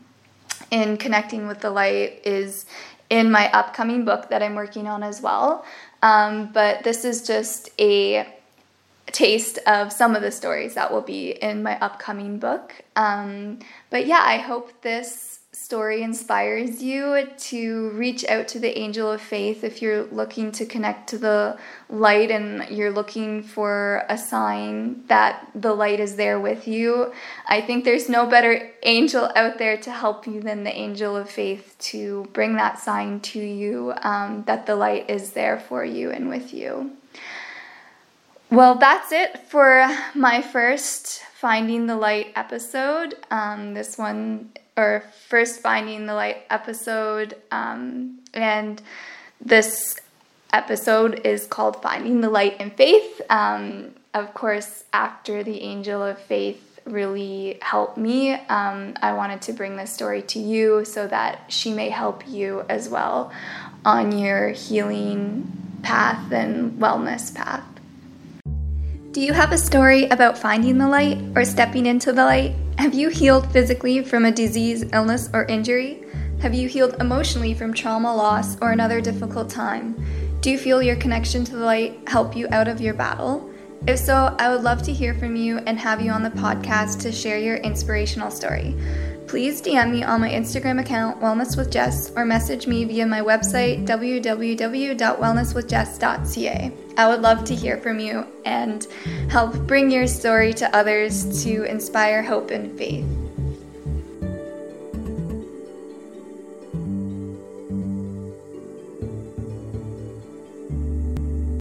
in 0.71 0.97
connecting 0.97 1.47
with 1.47 1.59
the 1.59 1.69
light, 1.69 2.21
is 2.23 2.65
in 3.09 3.29
my 3.29 3.51
upcoming 3.51 4.05
book 4.05 4.29
that 4.29 4.41
I'm 4.41 4.55
working 4.55 4.87
on 4.87 5.03
as 5.03 5.21
well. 5.21 5.65
Um, 6.01 6.51
but 6.53 6.83
this 6.83 7.03
is 7.03 7.25
just 7.25 7.69
a 7.79 8.27
taste 9.07 9.59
of 9.67 9.91
some 9.91 10.15
of 10.15 10.21
the 10.21 10.31
stories 10.31 10.73
that 10.75 10.91
will 10.91 11.01
be 11.01 11.31
in 11.31 11.61
my 11.61 11.77
upcoming 11.79 12.37
book. 12.39 12.73
Um, 12.95 13.59
but 13.89 14.07
yeah, 14.07 14.21
I 14.23 14.37
hope 14.37 14.81
this 14.81 15.34
story 15.65 16.03
inspires 16.03 16.83
you 16.83 17.27
to 17.37 17.89
reach 17.91 18.23
out 18.25 18.47
to 18.47 18.59
the 18.59 18.77
angel 18.77 19.11
of 19.11 19.19
faith 19.19 19.63
if 19.63 19.81
you're 19.81 20.03
looking 20.03 20.51
to 20.51 20.63
connect 20.63 21.09
to 21.09 21.17
the 21.17 21.57
light 21.89 22.29
and 22.29 22.69
you're 22.69 22.91
looking 22.91 23.41
for 23.41 24.05
a 24.07 24.15
sign 24.15 25.03
that 25.07 25.49
the 25.55 25.73
light 25.73 25.99
is 25.99 26.17
there 26.17 26.39
with 26.39 26.67
you. 26.67 27.11
I 27.47 27.61
think 27.61 27.83
there's 27.83 28.07
no 28.07 28.27
better 28.27 28.71
angel 28.83 29.31
out 29.35 29.57
there 29.57 29.75
to 29.77 29.91
help 29.91 30.27
you 30.27 30.39
than 30.39 30.63
the 30.63 30.75
angel 30.85 31.15
of 31.15 31.31
faith 31.31 31.75
to 31.91 32.27
bring 32.31 32.57
that 32.57 32.77
sign 32.77 33.19
to 33.31 33.39
you 33.39 33.91
um, 34.03 34.43
that 34.45 34.67
the 34.67 34.75
light 34.75 35.09
is 35.09 35.31
there 35.31 35.59
for 35.59 35.83
you 35.83 36.11
and 36.11 36.29
with 36.29 36.53
you. 36.53 36.91
Well, 38.51 38.75
that's 38.75 39.11
it 39.11 39.39
for 39.47 39.87
my 40.13 40.43
first 40.43 41.23
Finding 41.33 41.87
the 41.87 41.97
Light 41.97 42.33
episode. 42.35 43.15
Um, 43.31 43.73
this 43.73 43.97
one 43.97 44.51
or 44.77 45.03
first 45.27 45.61
Finding 45.61 46.05
the 46.05 46.13
Light 46.13 46.45
episode. 46.49 47.35
Um, 47.51 48.19
and 48.33 48.81
this 49.39 49.95
episode 50.51 51.21
is 51.25 51.47
called 51.47 51.81
Finding 51.81 52.21
the 52.21 52.29
Light 52.29 52.59
in 52.59 52.71
Faith. 52.71 53.21
Um, 53.29 53.91
of 54.13 54.33
course, 54.33 54.83
after 54.93 55.43
the 55.43 55.61
angel 55.61 56.01
of 56.01 56.17
faith 56.19 56.79
really 56.85 57.57
helped 57.61 57.97
me, 57.97 58.33
um, 58.33 58.95
I 59.01 59.13
wanted 59.13 59.41
to 59.43 59.53
bring 59.53 59.75
this 59.75 59.91
story 59.91 60.21
to 60.23 60.39
you 60.39 60.85
so 60.85 61.07
that 61.07 61.45
she 61.49 61.73
may 61.73 61.89
help 61.89 62.27
you 62.27 62.63
as 62.69 62.87
well 62.89 63.31
on 63.83 64.17
your 64.17 64.49
healing 64.49 65.79
path 65.83 66.31
and 66.31 66.79
wellness 66.79 67.33
path. 67.33 67.63
Do 69.11 69.21
you 69.21 69.33
have 69.33 69.51
a 69.51 69.57
story 69.57 70.05
about 70.07 70.37
finding 70.37 70.77
the 70.77 70.87
light 70.87 71.17
or 71.35 71.45
stepping 71.45 71.85
into 71.85 72.11
the 72.11 72.25
light? 72.25 72.53
Have 72.77 72.93
you 72.93 73.07
healed 73.07 73.49
physically 73.53 74.03
from 74.03 74.25
a 74.25 74.31
disease, 74.31 74.83
illness, 74.91 75.29
or 75.33 75.45
injury? 75.45 76.03
Have 76.41 76.53
you 76.53 76.67
healed 76.67 76.95
emotionally 76.99 77.53
from 77.53 77.73
trauma, 77.73 78.13
loss, 78.13 78.59
or 78.61 78.71
another 78.71 78.99
difficult 78.99 79.49
time? 79.49 79.95
Do 80.41 80.51
you 80.51 80.57
feel 80.57 80.83
your 80.83 80.97
connection 80.97 81.45
to 81.45 81.55
the 81.55 81.63
light 81.63 81.97
help 82.07 82.35
you 82.35 82.47
out 82.51 82.67
of 82.67 82.81
your 82.81 82.93
battle? 82.93 83.49
If 83.87 83.99
so, 83.99 84.35
I 84.39 84.49
would 84.49 84.63
love 84.63 84.83
to 84.83 84.93
hear 84.93 85.13
from 85.13 85.37
you 85.37 85.59
and 85.59 85.79
have 85.79 86.01
you 86.01 86.11
on 86.11 86.21
the 86.21 86.29
podcast 86.31 87.01
to 87.03 87.13
share 87.13 87.39
your 87.39 87.57
inspirational 87.57 88.29
story 88.29 88.75
please 89.35 89.59
DM 89.61 89.91
me 89.91 90.01
on 90.01 90.21
my 90.21 90.29
Instagram 90.29 90.79
account, 90.79 91.19
Wellness 91.19 91.57
with 91.57 91.69
Jess, 91.69 92.09
or 92.15 92.23
message 92.23 92.67
me 92.67 92.85
via 92.85 93.05
my 93.05 93.19
website, 93.19 93.85
www.wellnesswithjess.ca. 93.85 96.71
I 96.95 97.09
would 97.09 97.21
love 97.21 97.43
to 97.43 97.53
hear 97.53 97.75
from 97.75 97.99
you 97.99 98.25
and 98.45 98.87
help 99.29 99.53
bring 99.67 99.91
your 99.91 100.07
story 100.07 100.53
to 100.53 100.73
others 100.73 101.43
to 101.43 101.65
inspire 101.65 102.23
hope 102.23 102.49
and 102.49 102.77
faith. 102.77 103.24